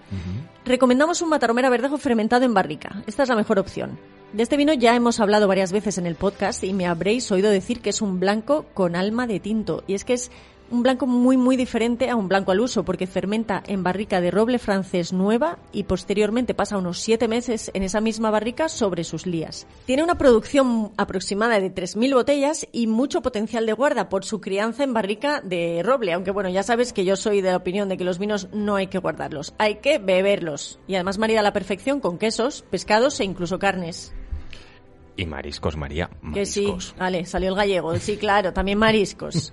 Recomendamos 0.65 1.23
un 1.23 1.29
Mataromera 1.29 1.71
Verdejo 1.71 1.99
fermentado 1.99 2.45
en 2.45 2.53
barrica. 2.53 3.03
Esta 3.07 3.23
es 3.23 3.29
la 3.29 3.37
mejor 3.37 3.61
opción. 3.61 3.99
De 4.33 4.43
este 4.43 4.57
vino 4.57 4.73
ya 4.73 4.97
hemos 4.97 5.21
hablado 5.21 5.47
varias 5.47 5.73
veces 5.73 5.99
en 5.99 6.07
el 6.07 6.15
podcast 6.15 6.65
y 6.65 6.73
me 6.73 6.87
habréis 6.87 7.31
oído 7.31 7.51
decir 7.51 7.81
que 7.81 7.91
es 7.91 8.01
un 8.01 8.19
blanco 8.19 8.65
con 8.73 8.97
alma 8.97 9.27
de 9.27 9.41
tinto. 9.41 9.85
Y 9.87 9.95
es 9.95 10.05
que 10.05 10.15
es 10.15 10.31
un 10.73 10.83
blanco 10.83 11.07
muy 11.07 11.37
muy 11.37 11.57
diferente 11.57 12.09
a 12.09 12.17
un 12.17 12.29
blanco 12.29 12.51
al 12.51 12.61
uso 12.61 12.85
porque 12.85 13.07
fermenta 13.07 13.63
en 13.67 13.83
barrica 13.83 14.21
de 14.23 14.31
roble 14.31 14.59
francés 14.59 15.13
nueva 15.13 15.59
y 15.71 15.85
posteriormente 15.85 16.55
pasa 16.55 16.79
unos 16.79 16.99
siete 16.99 17.29
meses 17.29 17.71
en 17.75 17.83
esa 17.83 18.01
misma 18.01 18.31
barrica 18.31 18.71
sobre 18.71 19.05
sus 19.05 19.27
lías. 19.27 19.67
Tiene 19.85 20.03
una 20.03 20.17
producción 20.17 20.91
aproximada 20.97 21.61
de 21.61 21.73
3.000 21.73 22.15
botellas 22.15 22.67
y 22.73 22.87
mucho 22.87 23.21
potencial 23.21 23.67
de 23.67 23.75
guarda 23.75 24.09
por 24.09 24.25
su 24.25 24.41
crianza 24.41 24.83
en 24.83 24.95
barrica 24.95 25.43
de 25.43 25.83
roble, 25.85 26.15
aunque 26.15 26.31
bueno, 26.31 26.49
ya 26.49 26.63
sabes 26.63 26.95
que 26.95 27.05
yo 27.05 27.17
soy 27.17 27.43
de 27.43 27.51
la 27.51 27.59
opinión 27.59 27.91
de 27.91 27.99
que 27.99 28.05
los 28.05 28.19
vinos 28.19 28.49
no 28.53 28.77
hay 28.77 28.87
que 28.87 28.99
guardarlos, 28.99 29.55
hay 29.59 29.77
que 29.77 29.99
beberlos 29.99 30.81
y 30.87 30.95
además 30.95 31.19
marida 31.19 31.41
a 31.41 31.45
la 31.45 31.53
perfección 31.53 32.01
con 32.01 32.17
quesos, 32.17 32.65
pescados 32.71 33.21
e 33.21 33.25
incluso 33.25 33.59
carnes. 33.59 34.15
Y 35.17 35.27
mariscos, 35.27 35.77
María. 35.77 36.09
Que 36.33 36.47
sí, 36.47 36.63
Mariscos. 36.63 36.95
vale, 36.99 37.27
salió 37.27 37.51
el 37.51 37.55
gallego, 37.55 37.95
sí, 37.99 38.17
claro, 38.17 38.53
también 38.53 38.79
mariscos. 38.79 39.53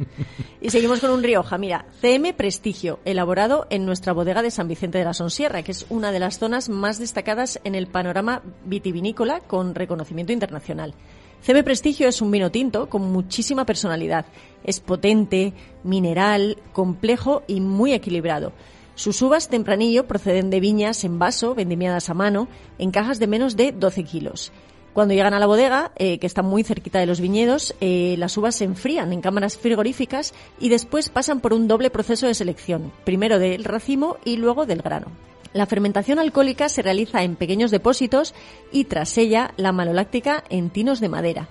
Y 0.61 0.69
seguimos 0.69 0.99
con 0.99 1.11
un 1.11 1.23
Rioja, 1.23 1.57
mira, 1.57 1.85
CM 2.01 2.33
Prestigio, 2.33 2.99
elaborado 3.05 3.65
en 3.69 3.85
nuestra 3.85 4.13
bodega 4.13 4.41
de 4.41 4.51
San 4.51 4.67
Vicente 4.67 4.97
de 4.97 5.05
la 5.05 5.13
Sonsierra, 5.13 5.63
que 5.63 5.71
es 5.71 5.85
una 5.89 6.11
de 6.11 6.19
las 6.19 6.39
zonas 6.39 6.69
más 6.69 6.99
destacadas 6.99 7.59
en 7.63 7.75
el 7.75 7.87
panorama 7.87 8.41
vitivinícola 8.65 9.39
con 9.39 9.75
reconocimiento 9.75 10.33
internacional. 10.33 10.95
CM 11.41 11.63
Prestigio 11.63 12.07
es 12.07 12.21
un 12.21 12.31
vino 12.31 12.51
tinto 12.51 12.89
con 12.89 13.11
muchísima 13.11 13.65
personalidad. 13.65 14.25
Es 14.63 14.81
potente, 14.81 15.53
mineral, 15.83 16.57
complejo 16.73 17.43
y 17.47 17.61
muy 17.61 17.93
equilibrado. 17.93 18.51
Sus 18.95 19.21
uvas 19.21 19.47
tempranillo 19.47 20.07
proceden 20.07 20.49
de 20.49 20.59
viñas 20.59 21.05
en 21.05 21.19
vaso, 21.19 21.55
vendimiadas 21.55 22.09
a 22.09 22.13
mano, 22.13 22.49
en 22.77 22.91
cajas 22.91 23.17
de 23.19 23.27
menos 23.27 23.55
de 23.55 23.71
12 23.71 24.03
kilos. 24.03 24.51
Cuando 24.99 25.13
llegan 25.13 25.33
a 25.33 25.39
la 25.39 25.45
bodega, 25.45 25.93
eh, 25.95 26.19
que 26.19 26.27
está 26.27 26.41
muy 26.41 26.65
cerquita 26.65 26.99
de 26.99 27.05
los 27.05 27.21
viñedos, 27.21 27.73
eh, 27.79 28.15
las 28.17 28.35
uvas 28.35 28.57
se 28.57 28.65
enfrían 28.65 29.13
en 29.13 29.21
cámaras 29.21 29.57
frigoríficas 29.57 30.33
y 30.59 30.67
después 30.67 31.07
pasan 31.07 31.39
por 31.39 31.53
un 31.53 31.69
doble 31.69 31.89
proceso 31.89 32.27
de 32.27 32.33
selección, 32.33 32.91
primero 33.05 33.39
del 33.39 33.63
racimo 33.63 34.17
y 34.25 34.35
luego 34.35 34.65
del 34.65 34.81
grano. 34.81 35.07
La 35.53 35.67
fermentación 35.67 36.19
alcohólica 36.19 36.67
se 36.67 36.81
realiza 36.81 37.23
en 37.23 37.37
pequeños 37.37 37.71
depósitos 37.71 38.35
y 38.73 38.83
tras 38.83 39.17
ella 39.17 39.53
la 39.55 39.71
maloláctica 39.71 40.43
en 40.49 40.69
tinos 40.69 40.99
de 40.99 41.07
madera. 41.07 41.47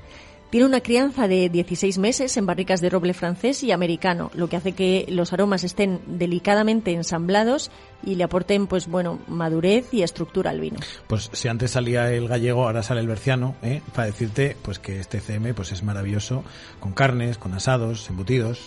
Tiene 0.50 0.64
una 0.64 0.80
crianza 0.80 1.28
de 1.28 1.50
16 1.50 1.98
meses 1.98 2.34
en 2.38 2.46
barricas 2.46 2.80
de 2.80 2.88
roble 2.88 3.12
francés 3.12 3.62
y 3.62 3.70
americano, 3.70 4.30
lo 4.34 4.48
que 4.48 4.56
hace 4.56 4.72
que 4.72 5.04
los 5.10 5.34
aromas 5.34 5.62
estén 5.62 6.00
delicadamente 6.06 6.92
ensamblados 6.94 7.70
y 8.02 8.14
le 8.14 8.24
aporten, 8.24 8.66
pues 8.66 8.86
bueno, 8.88 9.18
madurez 9.28 9.92
y 9.92 10.02
estructura 10.02 10.50
al 10.50 10.60
vino. 10.60 10.78
Pues 11.06 11.28
si 11.34 11.48
antes 11.48 11.72
salía 11.72 12.10
el 12.12 12.28
gallego, 12.28 12.64
ahora 12.64 12.82
sale 12.82 13.00
el 13.02 13.08
berciano, 13.08 13.56
¿eh? 13.62 13.82
para 13.94 14.06
decirte 14.06 14.56
pues 14.62 14.78
que 14.78 15.00
este 15.00 15.20
CM 15.20 15.52
pues 15.52 15.70
es 15.72 15.82
maravilloso, 15.82 16.42
con 16.80 16.92
carnes, 16.92 17.36
con 17.36 17.52
asados, 17.52 18.08
embutidos, 18.08 18.60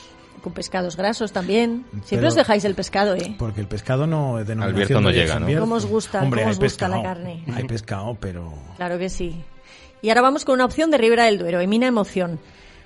con 0.43 0.53
pescados 0.53 0.97
grasos 0.97 1.31
también. 1.31 1.85
Siempre 1.91 2.17
Pero- 2.17 2.27
os 2.27 2.35
dejáis 2.35 2.63
el 2.65 2.75
pescado, 2.75 3.15
¿eh? 3.15 3.35
porque 3.39 3.61
el 3.61 3.67
pescado 3.67 4.05
no 4.05 4.39
es 4.39 4.45
denominación 4.47 4.97
Alberto 4.97 5.01
no 5.01 5.09
de 5.09 5.15
llega, 5.15 5.39
¿no? 5.39 5.59
¿Cómo 5.59 5.75
os 5.75 5.85
gusta- 5.87 6.21
Hombre, 6.21 6.41
cómo 6.41 6.51
os 6.51 6.59
gusta 6.59 6.87
la 6.87 7.01
carne? 7.01 7.43
Hay 7.55 7.63
pescado, 7.63 8.15
pero 8.19 8.53
Claro 8.77 8.99
que 8.99 9.09
sí. 9.09 9.41
Y 10.01 10.09
ahora 10.09 10.21
vamos 10.21 10.45
con 10.45 10.55
una 10.55 10.65
opción 10.65 10.89
de 10.89 10.97
Ribera 10.97 11.25
del 11.25 11.37
Duero, 11.37 11.61
Emina 11.61 11.87
Emoción. 11.87 12.39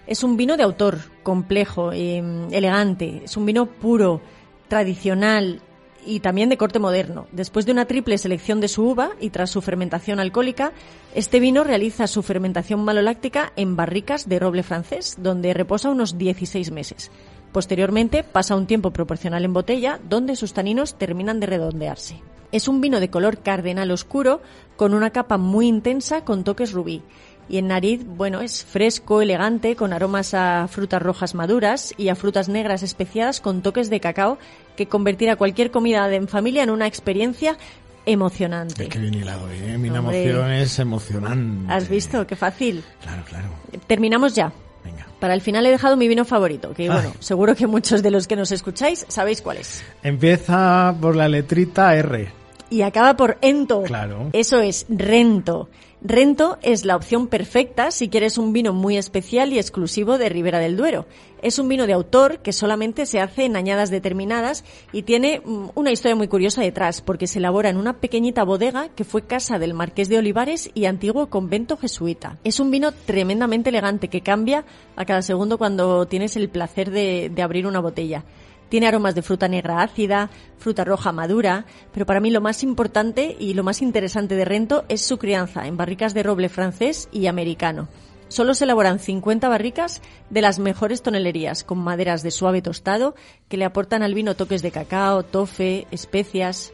Es 0.05 0.23
un 0.23 0.35
vino 0.35 0.57
de 0.57 0.63
autor, 0.63 0.99
complejo, 1.23 1.93
eh, 1.93 2.21
elegante. 2.51 3.21
Es 3.23 3.37
un 3.37 3.45
vino 3.45 3.67
puro, 3.67 4.21
tradicional 4.67 5.61
y 6.05 6.19
también 6.19 6.49
de 6.49 6.57
corte 6.57 6.77
moderno. 6.77 7.27
Después 7.31 7.65
de 7.65 7.71
una 7.71 7.85
triple 7.85 8.17
selección 8.17 8.59
de 8.59 8.67
su 8.67 8.83
uva 8.83 9.11
y 9.19 9.29
tras 9.29 9.49
su 9.49 9.61
fermentación 9.61 10.19
alcohólica, 10.19 10.73
este 11.15 11.39
vino 11.39 11.63
realiza 11.63 12.07
su 12.07 12.21
fermentación 12.21 12.83
maloláctica 12.83 13.53
en 13.55 13.75
barricas 13.75 14.27
de 14.27 14.37
roble 14.37 14.63
francés, 14.63 15.15
donde 15.17 15.53
reposa 15.53 15.89
unos 15.89 16.17
16 16.17 16.71
meses. 16.71 17.11
Posteriormente 17.55 18.25
pasa 18.25 18.57
un 18.57 18.67
tiempo 18.67 18.91
proporcional 18.91 19.45
en 19.45 19.53
botella, 19.53 20.01
donde 20.09 20.35
sus 20.35 20.51
taninos 20.51 20.95
terminan 20.95 21.39
de 21.39 21.45
redondearse. 21.45 22.21
Es 22.51 22.67
un 22.67 22.81
vino 22.81 22.99
de 22.99 23.09
color 23.09 23.37
cardenal 23.37 23.91
oscuro, 23.91 24.41
con 24.75 24.93
una 24.93 25.11
capa 25.11 25.37
muy 25.37 25.69
intensa 25.69 26.25
con 26.25 26.43
toques 26.43 26.73
rubí. 26.73 27.01
Y 27.47 27.57
en 27.57 27.67
nariz, 27.67 28.05
bueno, 28.05 28.41
es 28.41 28.65
fresco, 28.65 29.21
elegante, 29.21 29.77
con 29.77 29.93
aromas 29.93 30.33
a 30.33 30.67
frutas 30.67 31.01
rojas 31.01 31.33
maduras 31.33 31.93
y 31.95 32.09
a 32.09 32.15
frutas 32.15 32.49
negras 32.49 32.83
especiadas 32.83 33.39
con 33.39 33.61
toques 33.61 33.89
de 33.89 34.01
cacao 34.01 34.37
que 34.75 34.87
convertirá 34.87 35.37
cualquier 35.37 35.71
comida 35.71 36.09
de 36.09 36.17
en 36.17 36.27
familia 36.27 36.61
en 36.61 36.71
una 36.71 36.87
experiencia 36.87 37.57
emocionante. 38.05 38.83
es 38.83 38.89
que 38.89 38.99
bien 38.99 39.13
hilado, 39.13 39.49
¿eh? 39.49 39.77
Mi 39.77 39.87
emoción 39.87 40.51
es 40.51 40.77
emocionante. 40.79 41.71
¿Has 41.71 41.87
visto? 41.87 42.27
Qué 42.27 42.35
fácil. 42.35 42.83
Claro, 43.01 43.23
claro. 43.23 43.47
Terminamos 43.87 44.35
ya. 44.35 44.51
Venga. 44.85 45.07
Para 45.19 45.33
el 45.33 45.41
final 45.41 45.65
he 45.65 45.71
dejado 45.71 45.97
mi 45.97 46.07
vino 46.07 46.23
favorito, 46.23 46.73
que 46.73 46.87
bueno, 46.89 47.09
Ay. 47.13 47.19
seguro 47.19 47.55
que 47.55 47.67
muchos 47.67 48.03
de 48.03 48.11
los 48.11 48.27
que 48.27 48.35
nos 48.35 48.51
escucháis 48.51 49.05
sabéis 49.09 49.41
cuál 49.41 49.57
es. 49.57 49.83
Empieza 50.03 50.95
por 51.01 51.15
la 51.15 51.27
letrita 51.27 51.95
R. 51.95 52.31
Y 52.69 52.81
acaba 52.83 53.17
por 53.17 53.37
ento. 53.41 53.83
Claro. 53.83 54.29
Eso 54.33 54.59
es 54.59 54.85
rento. 54.89 55.69
Rento 56.07 56.59
es 56.61 56.85
la 56.85 56.95
opción 56.95 57.25
perfecta 57.25 57.89
si 57.89 58.09
quieres 58.09 58.37
un 58.37 58.53
vino 58.53 58.73
muy 58.73 58.95
especial 58.95 59.51
y 59.51 59.57
exclusivo 59.57 60.19
de 60.19 60.29
Ribera 60.29 60.59
del 60.59 60.77
Duero. 60.77 61.07
Es 61.41 61.57
un 61.57 61.67
vino 61.67 61.87
de 61.87 61.93
autor 61.93 62.41
que 62.43 62.53
solamente 62.53 63.07
se 63.07 63.19
hace 63.19 63.45
en 63.45 63.55
añadas 63.55 63.89
determinadas 63.89 64.63
y 64.93 65.01
tiene 65.01 65.41
mm, 65.43 65.69
una 65.73 65.91
historia 65.91 66.15
muy 66.15 66.27
curiosa 66.27 66.61
detrás, 66.61 67.01
porque 67.01 67.25
se 67.25 67.39
elabora 67.39 67.71
en 67.71 67.77
una 67.77 68.01
pequeñita 68.01 68.43
bodega 68.43 68.89
que 68.89 69.03
fue 69.03 69.25
casa 69.25 69.57
del 69.57 69.73
Marqués 69.73 70.07
de 70.07 70.19
Olivares 70.19 70.69
y 70.75 70.85
antiguo 70.85 71.31
convento 71.31 71.75
jesuita. 71.75 72.37
Es 72.43 72.59
un 72.59 72.69
vino 72.69 72.91
tremendamente 72.91 73.71
elegante 73.71 74.07
que 74.07 74.21
cambia 74.21 74.63
a 74.95 75.05
cada 75.05 75.23
segundo 75.23 75.57
cuando 75.57 76.05
tienes 76.05 76.35
el 76.35 76.49
placer 76.49 76.91
de, 76.91 77.31
de 77.33 77.41
abrir 77.41 77.65
una 77.65 77.79
botella. 77.79 78.25
Tiene 78.69 78.87
aromas 78.87 79.15
de 79.15 79.21
fruta 79.21 79.47
negra 79.47 79.81
ácida, 79.81 80.29
fruta 80.57 80.83
roja 80.83 81.11
madura, 81.11 81.65
pero 81.93 82.05
para 82.05 82.19
mí 82.19 82.31
lo 82.31 82.41
más 82.41 82.63
importante 82.63 83.35
y 83.39 83.53
lo 83.53 83.63
más 83.63 83.81
interesante 83.81 84.35
de 84.35 84.45
Rento 84.45 84.85
es 84.89 85.01
su 85.01 85.17
crianza 85.17 85.67
en 85.67 85.77
barricas 85.77 86.13
de 86.13 86.23
roble 86.23 86.49
francés 86.49 87.07
y 87.11 87.27
americano. 87.27 87.87
Solo 88.27 88.55
se 88.55 88.63
elaboran 88.63 88.99
50 88.99 89.47
barricas 89.47 90.01
de 90.29 90.41
las 90.41 90.57
mejores 90.57 91.03
tonelerías, 91.03 91.63
con 91.63 91.77
maderas 91.77 92.23
de 92.23 92.31
suave 92.31 92.61
tostado 92.61 93.15
que 93.47 93.57
le 93.57 93.65
aportan 93.65 94.01
al 94.01 94.15
vino 94.15 94.35
toques 94.35 94.63
de 94.63 94.71
cacao, 94.71 95.23
tofe, 95.23 95.85
especias. 95.91 96.73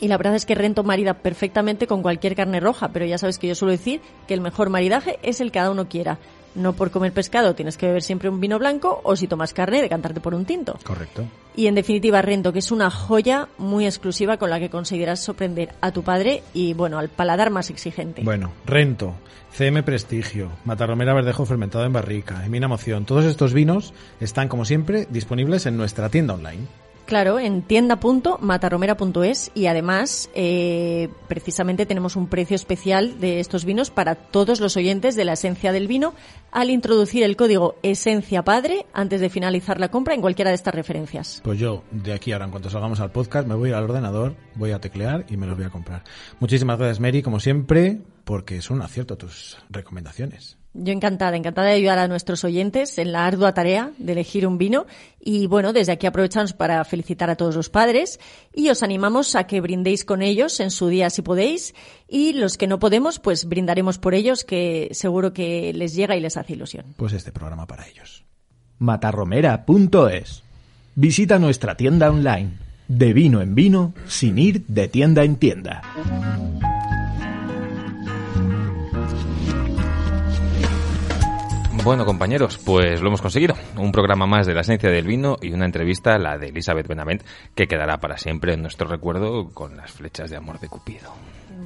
Y 0.00 0.08
la 0.08 0.16
verdad 0.16 0.34
es 0.34 0.44
que 0.44 0.56
Rento 0.56 0.82
marida 0.82 1.14
perfectamente 1.14 1.86
con 1.86 2.02
cualquier 2.02 2.34
carne 2.34 2.58
roja, 2.58 2.88
pero 2.88 3.06
ya 3.06 3.18
sabes 3.18 3.38
que 3.38 3.46
yo 3.46 3.54
suelo 3.54 3.70
decir 3.70 4.00
que 4.26 4.34
el 4.34 4.40
mejor 4.40 4.70
maridaje 4.70 5.20
es 5.22 5.40
el 5.40 5.52
que 5.52 5.60
cada 5.60 5.70
uno 5.70 5.88
quiera. 5.88 6.18
No 6.54 6.72
por 6.74 6.90
comer 6.90 7.12
pescado 7.12 7.54
tienes 7.54 7.76
que 7.76 7.86
beber 7.86 8.02
siempre 8.02 8.28
un 8.28 8.40
vino 8.40 8.58
blanco 8.58 9.00
o 9.04 9.16
si 9.16 9.26
tomas 9.26 9.52
carne 9.52 9.80
decantarte 9.80 10.20
por 10.20 10.34
un 10.34 10.44
tinto. 10.44 10.78
Correcto. 10.84 11.24
Y 11.54 11.66
en 11.66 11.74
definitiva, 11.74 12.22
Rento, 12.22 12.52
que 12.52 12.60
es 12.60 12.70
una 12.70 12.90
joya 12.90 13.48
muy 13.58 13.84
exclusiva 13.84 14.38
con 14.38 14.50
la 14.50 14.58
que 14.58 14.70
conseguirás 14.70 15.20
sorprender 15.20 15.74
a 15.80 15.92
tu 15.92 16.02
padre 16.02 16.42
y, 16.54 16.72
bueno, 16.72 16.98
al 16.98 17.08
paladar 17.08 17.50
más 17.50 17.68
exigente. 17.68 18.22
Bueno, 18.22 18.52
Rento, 18.64 19.14
CM 19.52 19.82
Prestigio, 19.82 20.50
Matarromera 20.64 21.12
Verdejo 21.12 21.44
fermentado 21.44 21.84
en 21.84 21.92
barrica, 21.92 22.44
Emina 22.44 22.68
Moción. 22.68 23.04
Todos 23.04 23.26
estos 23.26 23.52
vinos 23.52 23.92
están, 24.20 24.48
como 24.48 24.64
siempre, 24.64 25.06
disponibles 25.10 25.66
en 25.66 25.76
nuestra 25.76 26.08
tienda 26.08 26.34
online. 26.34 26.66
Claro, 27.06 27.38
en 27.38 27.62
tienda.matarromera.es 27.62 29.50
y 29.54 29.66
además, 29.66 30.30
eh, 30.34 31.08
precisamente 31.28 31.84
tenemos 31.84 32.16
un 32.16 32.28
precio 32.28 32.54
especial 32.54 33.20
de 33.20 33.40
estos 33.40 33.64
vinos 33.64 33.90
para 33.90 34.14
todos 34.14 34.60
los 34.60 34.76
oyentes 34.76 35.16
de 35.16 35.24
la 35.24 35.32
esencia 35.34 35.72
del 35.72 35.88
vino 35.88 36.14
al 36.50 36.70
introducir 36.70 37.22
el 37.22 37.36
código 37.36 37.76
Esencia 37.82 38.44
Padre 38.44 38.86
antes 38.92 39.20
de 39.20 39.30
finalizar 39.30 39.80
la 39.80 39.90
compra 39.90 40.14
en 40.14 40.20
cualquiera 40.20 40.50
de 40.50 40.54
estas 40.54 40.74
referencias. 40.74 41.40
Pues 41.44 41.58
yo, 41.58 41.82
de 41.90 42.12
aquí 42.12 42.32
ahora, 42.32 42.44
en 42.46 42.50
cuanto 42.50 42.70
salgamos 42.70 43.00
al 43.00 43.10
podcast, 43.10 43.46
me 43.48 43.54
voy 43.54 43.72
al 43.72 43.84
ordenador, 43.84 44.36
voy 44.54 44.70
a 44.70 44.80
teclear 44.80 45.26
y 45.28 45.36
me 45.36 45.46
los 45.46 45.56
voy 45.56 45.66
a 45.66 45.70
comprar. 45.70 46.04
Muchísimas 46.40 46.78
gracias, 46.78 47.00
Mary, 47.00 47.22
como 47.22 47.40
siempre, 47.40 48.00
porque 48.24 48.62
son 48.62 48.78
un 48.78 48.82
acierto 48.82 49.16
tus 49.16 49.58
recomendaciones. 49.70 50.61
Yo 50.74 50.92
encantada, 50.92 51.36
encantada 51.36 51.68
de 51.68 51.74
ayudar 51.74 51.98
a 51.98 52.08
nuestros 52.08 52.44
oyentes 52.44 52.96
en 52.96 53.12
la 53.12 53.26
ardua 53.26 53.52
tarea 53.52 53.90
de 53.98 54.12
elegir 54.12 54.46
un 54.46 54.56
vino. 54.56 54.86
Y 55.20 55.46
bueno, 55.46 55.74
desde 55.74 55.92
aquí 55.92 56.06
aprovechamos 56.06 56.54
para 56.54 56.82
felicitar 56.84 57.28
a 57.28 57.36
todos 57.36 57.54
los 57.54 57.68
padres 57.68 58.18
y 58.54 58.70
os 58.70 58.82
animamos 58.82 59.36
a 59.36 59.46
que 59.46 59.60
brindéis 59.60 60.06
con 60.06 60.22
ellos 60.22 60.60
en 60.60 60.70
su 60.70 60.88
día 60.88 61.10
si 61.10 61.20
podéis. 61.20 61.74
Y 62.08 62.32
los 62.32 62.56
que 62.56 62.66
no 62.66 62.78
podemos, 62.78 63.18
pues 63.18 63.44
brindaremos 63.44 63.98
por 63.98 64.14
ellos, 64.14 64.44
que 64.44 64.88
seguro 64.92 65.34
que 65.34 65.74
les 65.74 65.94
llega 65.94 66.16
y 66.16 66.20
les 66.20 66.38
hace 66.38 66.54
ilusión. 66.54 66.86
Pues 66.96 67.12
este 67.12 67.32
programa 67.32 67.66
para 67.66 67.86
ellos. 67.86 68.24
matarromera.es. 68.78 70.42
Visita 70.94 71.38
nuestra 71.38 71.76
tienda 71.76 72.10
online. 72.10 72.52
De 72.88 73.12
vino 73.12 73.42
en 73.42 73.54
vino, 73.54 73.94
sin 74.06 74.38
ir 74.38 74.66
de 74.66 74.88
tienda 74.88 75.22
en 75.22 75.36
tienda. 75.36 75.82
Bueno, 81.84 82.06
compañeros, 82.06 82.60
pues 82.64 83.00
lo 83.00 83.08
hemos 83.08 83.20
conseguido. 83.20 83.56
Un 83.76 83.90
programa 83.90 84.24
más 84.24 84.46
de 84.46 84.54
la 84.54 84.60
esencia 84.60 84.88
del 84.88 85.04
vino 85.04 85.36
y 85.42 85.50
una 85.50 85.64
entrevista, 85.64 86.16
la 86.16 86.38
de 86.38 86.50
Elizabeth 86.50 86.86
Benavent, 86.86 87.22
que 87.56 87.66
quedará 87.66 87.98
para 87.98 88.18
siempre 88.18 88.54
en 88.54 88.62
nuestro 88.62 88.86
recuerdo 88.86 89.50
con 89.52 89.76
las 89.76 89.90
flechas 89.90 90.30
de 90.30 90.36
amor 90.36 90.60
de 90.60 90.68
Cupido. 90.68 91.12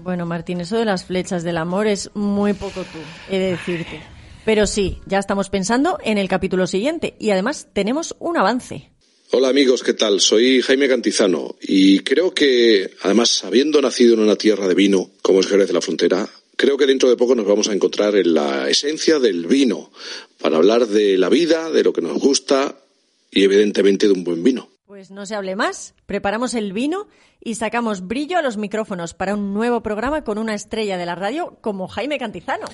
Bueno, 0.03 0.25
Martín, 0.25 0.63
eso 0.63 0.79
de 0.79 0.87
las 0.87 1.05
flechas 1.05 1.45
del 1.45 1.59
amor 1.59 1.87
es 1.87 2.11
muy 2.15 2.55
poco 2.55 2.81
tú, 2.81 2.99
he 3.29 3.39
de 3.39 3.51
decirte. 3.51 4.01
Pero 4.47 4.67
sí, 4.67 5.01
ya 5.05 5.19
estamos 5.19 5.51
pensando 5.51 5.99
en 6.03 6.17
el 6.17 6.29
capítulo 6.29 6.67
siguiente 6.67 7.15
y 7.19 7.29
además 7.29 7.69
tenemos 7.75 8.17
un 8.19 8.39
avance. 8.39 8.91
Hola 9.33 9.49
amigos, 9.49 9.83
¿qué 9.83 9.93
tal? 9.93 10.21
Soy 10.21 10.63
Jaime 10.63 10.89
Cantizano 10.89 11.57
y 11.61 11.99
creo 11.99 12.33
que, 12.33 12.91
además, 13.03 13.45
habiendo 13.45 13.83
nacido 13.83 14.15
en 14.15 14.21
una 14.21 14.37
tierra 14.37 14.67
de 14.67 14.75
vino, 14.75 15.11
como 15.21 15.41
es 15.41 15.47
Jerez 15.47 15.67
de 15.67 15.75
la 15.75 15.81
Frontera, 15.83 16.27
creo 16.57 16.77
que 16.77 16.87
dentro 16.87 17.09
de 17.09 17.17
poco 17.17 17.35
nos 17.35 17.47
vamos 17.47 17.69
a 17.69 17.73
encontrar 17.73 18.17
en 18.17 18.35
la 18.35 18.69
esencia 18.69 19.19
del 19.19 19.47
vino 19.47 19.91
para 20.41 20.57
hablar 20.57 20.87
de 20.87 21.17
la 21.19 21.29
vida, 21.29 21.71
de 21.71 21.85
lo 21.85 21.93
que 21.93 22.03
nos 22.03 22.19
gusta 22.19 22.77
y 23.31 23.45
evidentemente 23.45 24.07
de 24.07 24.13
un 24.13 24.25
buen 24.25 24.43
vino. 24.43 24.69
Pues 24.87 25.11
no 25.11 25.27
se 25.27 25.35
hable 25.35 25.57
más, 25.57 25.95
preparamos 26.07 26.55
el 26.55 26.73
vino 26.73 27.09
y 27.43 27.57
sacamos 27.57 28.07
brillo 28.07 28.39
a 28.39 28.43
los 28.43 28.57
micrófonos 28.57 29.15
para 29.15 29.35
un 29.35 29.53
nuevo 29.53 29.83
programa 29.83 30.25
con 30.25 30.39
una 30.39 30.55
estrella 30.55 30.97
de 30.97 31.07
la 31.07 31.15
radio 31.15 31.59
como 31.61 31.89
Jaime 31.89 32.19
Cantizano. 32.19 32.67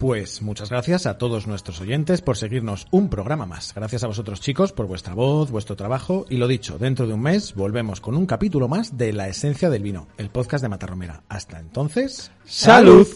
Pues 0.00 0.40
muchas 0.40 0.70
gracias 0.70 1.04
a 1.04 1.18
todos 1.18 1.46
nuestros 1.46 1.78
oyentes 1.82 2.22
por 2.22 2.38
seguirnos 2.38 2.86
un 2.90 3.10
programa 3.10 3.44
más. 3.44 3.74
Gracias 3.74 4.02
a 4.02 4.06
vosotros 4.06 4.40
chicos 4.40 4.72
por 4.72 4.86
vuestra 4.86 5.12
voz, 5.12 5.50
vuestro 5.50 5.76
trabajo 5.76 6.24
y 6.30 6.38
lo 6.38 6.48
dicho, 6.48 6.78
dentro 6.78 7.06
de 7.06 7.12
un 7.12 7.20
mes 7.20 7.54
volvemos 7.54 8.00
con 8.00 8.16
un 8.16 8.24
capítulo 8.24 8.66
más 8.66 8.96
de 8.96 9.12
La 9.12 9.28
Esencia 9.28 9.68
del 9.68 9.82
Vino, 9.82 10.08
el 10.16 10.30
podcast 10.30 10.62
de 10.62 10.70
Matarromera. 10.70 11.24
Hasta 11.28 11.60
entonces, 11.60 12.32
salud. 12.46 13.06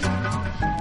¡Salud! 0.00 0.73